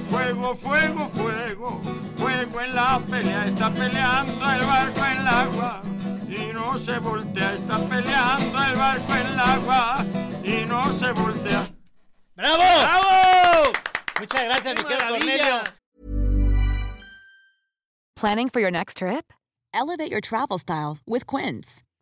[0.09, 1.81] Fuego, fuego, fuego,
[2.17, 3.45] fuego en la pelea.
[3.45, 5.81] Está peleando el barco en el agua
[6.27, 7.53] y no se voltea.
[7.53, 10.05] Está peleando el barco en el agua
[10.43, 11.69] y no se voltea.
[12.35, 12.57] ¡Bravo!
[12.57, 13.71] ¡Bravo!
[14.19, 15.37] Muchas gracias, ¡Qué mi querido maravilla!
[15.37, 15.73] Cornelio.
[18.15, 19.31] Planning for your next trip?
[19.75, 21.83] Elevate your travel style with Quince.